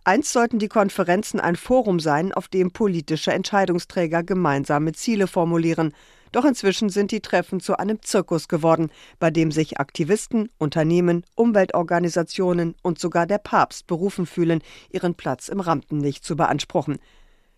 Einst 0.05 0.33
sollten 0.33 0.59
die 0.59 0.67
Konferenzen 0.67 1.39
ein 1.39 1.55
Forum 1.55 2.01
sein, 2.01 2.33
auf 2.33 2.49
dem 2.49 2.71
politische 2.71 3.31
Entscheidungsträger 3.31 4.21
gemeinsame 4.21 4.91
Ziele 4.91 5.27
formulieren. 5.27 5.93
Doch 6.33 6.43
inzwischen 6.43 6.89
sind 6.89 7.11
die 7.11 7.21
Treffen 7.21 7.61
zu 7.61 7.77
einem 7.77 8.01
Zirkus 8.01 8.49
geworden, 8.49 8.89
bei 9.19 9.31
dem 9.31 9.51
sich 9.51 9.79
Aktivisten, 9.79 10.49
Unternehmen, 10.57 11.23
Umweltorganisationen 11.35 12.75
und 12.81 12.99
sogar 12.99 13.25
der 13.27 13.37
Papst 13.37 13.87
berufen 13.87 14.25
fühlen, 14.25 14.61
ihren 14.89 15.15
Platz 15.15 15.47
im 15.47 15.61
Rampenlicht 15.61 16.25
zu 16.25 16.35
beanspruchen. 16.35 16.97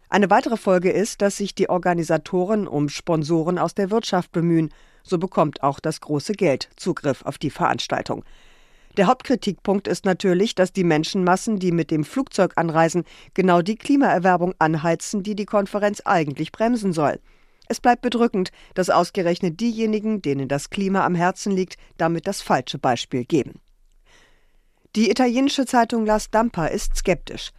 Eine 0.10 0.30
weitere 0.30 0.58
Folge 0.58 0.92
ist, 0.92 1.24
dass 1.24 1.38
sich 1.38 1.56
die 1.56 1.70
Organisatoren 1.70 2.68
um 2.68 2.90
Sponsoren 2.90 3.58
aus 3.58 3.74
der 3.74 3.90
Wirtschaft 3.90 4.32
bemühen. 4.32 4.70
So 5.02 5.18
bekommt 5.18 5.64
auch 5.64 5.80
das 5.80 6.00
große 6.00 6.34
Geld 6.34 6.70
Zugriff 6.76 7.24
auf 7.24 7.40
die 7.40 7.50
Veranstaltung. 7.50 8.24
Der 8.98 9.08
Hauptkritikpunkt 9.08 9.90
ist 9.90 10.06
natürlich, 10.06 10.56
dass 10.56 10.72
die 10.72 10.86
Menschenmassen, 10.86 11.60
die 11.60 11.74
mit 11.74 11.92
dem 11.92 12.06
Flugzeug 12.06 12.54
anreisen, 12.56 13.04
genau 13.34 13.62
die 13.62 13.76
Klimaerwerbung 13.76 14.54
anheizen, 14.58 15.22
die 15.22 15.36
die 15.36 15.46
Konferenz 15.46 16.02
eigentlich 16.06 16.54
bremsen 16.54 16.94
soll. 16.94 17.20
Es 17.68 17.82
bleibt 17.82 18.04
bedrückend, 18.04 18.52
dass 18.74 18.90
ausgerechnet 18.90 19.60
diejenigen, 19.60 20.22
denen 20.22 20.48
das 20.48 20.70
Klima 20.70 21.06
am 21.06 21.16
Herzen 21.16 21.52
liegt, 21.52 21.76
damit 21.98 22.26
das 22.26 22.42
falsche 22.42 22.78
Beispiel 22.78 23.26
geben. 23.26 23.60
Die 24.96 25.12
italienische 25.12 25.66
Zeitung 25.66 26.06
La 26.06 26.20
Stampa 26.20 26.68
ist 26.68 26.96
skeptisch. 26.96 27.52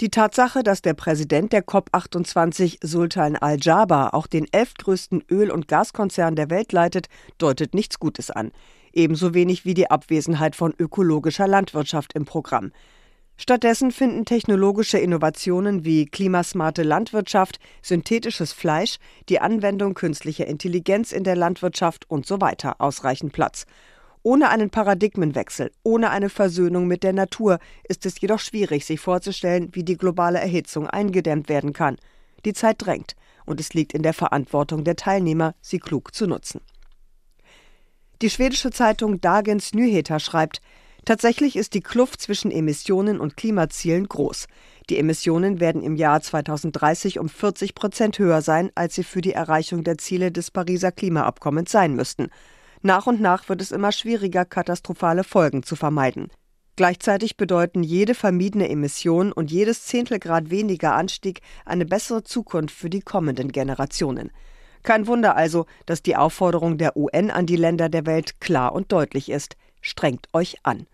Die 0.00 0.08
Tatsache, 0.08 0.64
dass 0.64 0.82
der 0.82 0.94
Präsident 0.94 1.52
der 1.52 1.64
COP28, 1.64 2.84
Sultan 2.84 3.36
al-Jaber, 3.36 4.14
auch 4.14 4.26
den 4.26 4.52
elftgrößten 4.52 5.22
Öl- 5.30 5.52
und 5.52 5.68
Gaskonzern 5.68 6.34
der 6.34 6.50
Welt 6.50 6.72
leitet, 6.72 7.06
deutet 7.38 7.74
nichts 7.74 8.00
Gutes 8.00 8.32
an 8.32 8.50
ebenso 8.92 9.34
wenig 9.34 9.64
wie 9.64 9.74
die 9.74 9.90
Abwesenheit 9.90 10.56
von 10.56 10.74
ökologischer 10.78 11.48
Landwirtschaft 11.48 12.12
im 12.14 12.24
Programm. 12.24 12.72
Stattdessen 13.36 13.90
finden 13.90 14.24
technologische 14.24 14.98
Innovationen 14.98 15.84
wie 15.84 16.06
klimasmarte 16.06 16.82
Landwirtschaft, 16.82 17.58
synthetisches 17.80 18.52
Fleisch, 18.52 18.98
die 19.28 19.40
Anwendung 19.40 19.94
künstlicher 19.94 20.46
Intelligenz 20.46 21.12
in 21.12 21.24
der 21.24 21.34
Landwirtschaft 21.34 22.08
und 22.08 22.26
so 22.26 22.40
weiter 22.40 22.80
ausreichend 22.80 23.32
Platz. 23.32 23.64
Ohne 24.22 24.50
einen 24.50 24.70
Paradigmenwechsel, 24.70 25.72
ohne 25.82 26.10
eine 26.10 26.28
Versöhnung 26.28 26.86
mit 26.86 27.02
der 27.02 27.12
Natur 27.12 27.58
ist 27.88 28.06
es 28.06 28.20
jedoch 28.20 28.38
schwierig, 28.38 28.84
sich 28.84 29.00
vorzustellen, 29.00 29.70
wie 29.72 29.82
die 29.82 29.96
globale 29.96 30.38
Erhitzung 30.38 30.86
eingedämmt 30.86 31.48
werden 31.48 31.72
kann. 31.72 31.96
Die 32.44 32.52
Zeit 32.52 32.76
drängt, 32.78 33.16
und 33.44 33.58
es 33.58 33.74
liegt 33.74 33.94
in 33.94 34.04
der 34.04 34.14
Verantwortung 34.14 34.84
der 34.84 34.94
Teilnehmer, 34.94 35.56
sie 35.60 35.80
klug 35.80 36.14
zu 36.14 36.28
nutzen. 36.28 36.60
Die 38.22 38.30
schwedische 38.30 38.70
Zeitung 38.70 39.20
Dagens 39.20 39.74
Nyheter 39.74 40.20
schreibt, 40.20 40.60
Tatsächlich 41.04 41.56
ist 41.56 41.74
die 41.74 41.80
Kluft 41.80 42.20
zwischen 42.20 42.52
Emissionen 42.52 43.18
und 43.18 43.36
Klimazielen 43.36 44.06
groß. 44.06 44.46
Die 44.88 44.96
Emissionen 44.96 45.58
werden 45.58 45.82
im 45.82 45.96
Jahr 45.96 46.22
2030 46.22 47.18
um 47.18 47.28
40 47.28 47.74
Prozent 47.74 48.20
höher 48.20 48.40
sein, 48.40 48.70
als 48.76 48.94
sie 48.94 49.02
für 49.02 49.20
die 49.20 49.32
Erreichung 49.32 49.82
der 49.82 49.98
Ziele 49.98 50.30
des 50.30 50.52
Pariser 50.52 50.92
Klimaabkommens 50.92 51.72
sein 51.72 51.96
müssten. 51.96 52.28
Nach 52.82 53.08
und 53.08 53.20
nach 53.20 53.48
wird 53.48 53.60
es 53.60 53.72
immer 53.72 53.90
schwieriger, 53.90 54.44
katastrophale 54.44 55.24
Folgen 55.24 55.64
zu 55.64 55.74
vermeiden. 55.74 56.28
Gleichzeitig 56.76 57.36
bedeuten 57.36 57.82
jede 57.82 58.14
vermiedene 58.14 58.68
Emission 58.68 59.32
und 59.32 59.50
jedes 59.50 59.84
Zehntelgrad 59.86 60.50
weniger 60.50 60.94
Anstieg 60.94 61.40
eine 61.64 61.84
bessere 61.84 62.22
Zukunft 62.22 62.76
für 62.76 62.90
die 62.90 63.02
kommenden 63.02 63.50
Generationen. 63.50 64.30
Kein 64.82 65.06
Wunder 65.06 65.36
also, 65.36 65.66
dass 65.86 66.02
die 66.02 66.16
Aufforderung 66.16 66.78
der 66.78 66.96
UN 66.96 67.30
an 67.30 67.46
die 67.46 67.56
Länder 67.56 67.88
der 67.88 68.06
Welt 68.06 68.40
klar 68.40 68.72
und 68.72 68.90
deutlich 68.90 69.30
ist. 69.30 69.56
Strengt 69.80 70.28
euch 70.32 70.56
an. 70.64 70.86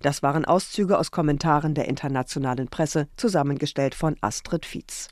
Das 0.00 0.22
waren 0.22 0.44
Auszüge 0.44 0.98
aus 0.98 1.10
Kommentaren 1.10 1.74
der 1.74 1.86
internationalen 1.86 2.68
Presse, 2.68 3.08
zusammengestellt 3.16 3.94
von 3.94 4.16
Astrid 4.22 4.64
Fietz. 4.64 5.10